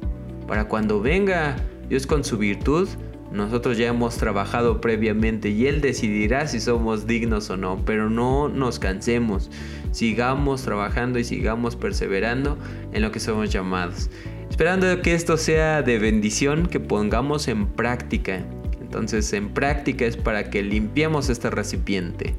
para 0.47 0.67
cuando 0.67 1.01
venga 1.01 1.55
Dios 1.89 2.07
con 2.07 2.23
su 2.23 2.37
virtud, 2.37 2.87
nosotros 3.31 3.77
ya 3.77 3.89
hemos 3.89 4.17
trabajado 4.17 4.81
previamente 4.81 5.49
y 5.49 5.67
Él 5.67 5.81
decidirá 5.81 6.47
si 6.47 6.59
somos 6.59 7.05
dignos 7.05 7.51
o 7.51 7.57
no, 7.57 7.77
pero 7.85 8.09
no 8.09 8.49
nos 8.49 8.79
cansemos, 8.79 9.51
sigamos 9.91 10.63
trabajando 10.63 11.19
y 11.19 11.23
sigamos 11.23 11.75
perseverando 11.75 12.57
en 12.91 13.03
lo 13.03 13.11
que 13.11 13.19
somos 13.19 13.51
llamados. 13.51 14.09
Esperando 14.49 15.01
que 15.01 15.13
esto 15.13 15.37
sea 15.37 15.81
de 15.81 15.99
bendición, 15.99 16.65
que 16.65 16.79
pongamos 16.79 17.47
en 17.47 17.67
práctica. 17.67 18.43
Entonces 18.81 19.31
en 19.33 19.49
práctica 19.49 20.05
es 20.05 20.17
para 20.17 20.49
que 20.49 20.63
limpiemos 20.63 21.29
este 21.29 21.49
recipiente, 21.51 22.33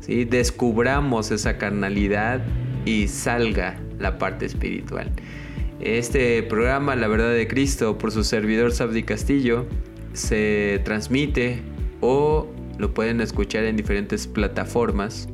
¿sí? 0.00 0.24
descubramos 0.24 1.30
esa 1.30 1.58
carnalidad 1.58 2.40
y 2.86 3.06
salga 3.08 3.78
la 3.98 4.18
parte 4.18 4.46
espiritual. 4.46 5.12
Este 5.80 6.42
programa, 6.42 6.96
La 6.96 7.06
Verdad 7.06 7.32
de 7.32 7.46
Cristo, 7.46 7.98
por 7.98 8.12
su 8.12 8.24
servidor 8.24 8.72
Sabdi 8.72 9.02
Castillo, 9.02 9.66
se 10.14 10.80
transmite 10.84 11.62
o 12.00 12.48
lo 12.78 12.94
pueden 12.94 13.20
escuchar 13.20 13.64
en 13.64 13.76
diferentes 13.76 14.26
plataformas 14.26 15.28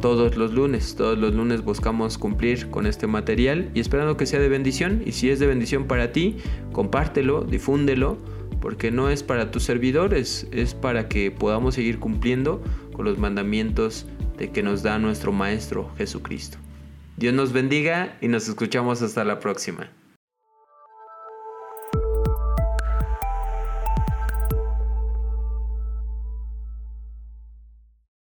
todos 0.00 0.36
los 0.36 0.52
lunes. 0.52 0.94
Todos 0.96 1.18
los 1.18 1.34
lunes 1.34 1.62
buscamos 1.62 2.18
cumplir 2.18 2.70
con 2.70 2.86
este 2.86 3.06
material 3.06 3.70
y 3.74 3.80
esperando 3.80 4.16
que 4.16 4.26
sea 4.26 4.40
de 4.40 4.48
bendición. 4.48 5.02
Y 5.04 5.12
si 5.12 5.30
es 5.30 5.38
de 5.38 5.46
bendición 5.46 5.86
para 5.86 6.12
ti, 6.12 6.36
compártelo, 6.72 7.42
difúndelo, 7.42 8.18
porque 8.60 8.90
no 8.90 9.08
es 9.10 9.22
para 9.22 9.50
tus 9.50 9.62
servidores, 9.62 10.46
es 10.52 10.74
para 10.74 11.08
que 11.08 11.30
podamos 11.30 11.74
seguir 11.74 11.98
cumpliendo 11.98 12.62
con 12.92 13.04
los 13.04 13.18
mandamientos 13.18 14.06
de 14.36 14.50
que 14.50 14.62
nos 14.62 14.82
da 14.82 14.98
nuestro 14.98 15.32
Maestro 15.32 15.90
Jesucristo. 15.96 16.58
Dios 17.16 17.34
nos 17.34 17.52
bendiga 17.52 18.16
y 18.20 18.28
nos 18.28 18.48
escuchamos 18.48 19.02
hasta 19.02 19.24
la 19.24 19.38
próxima. 19.38 19.90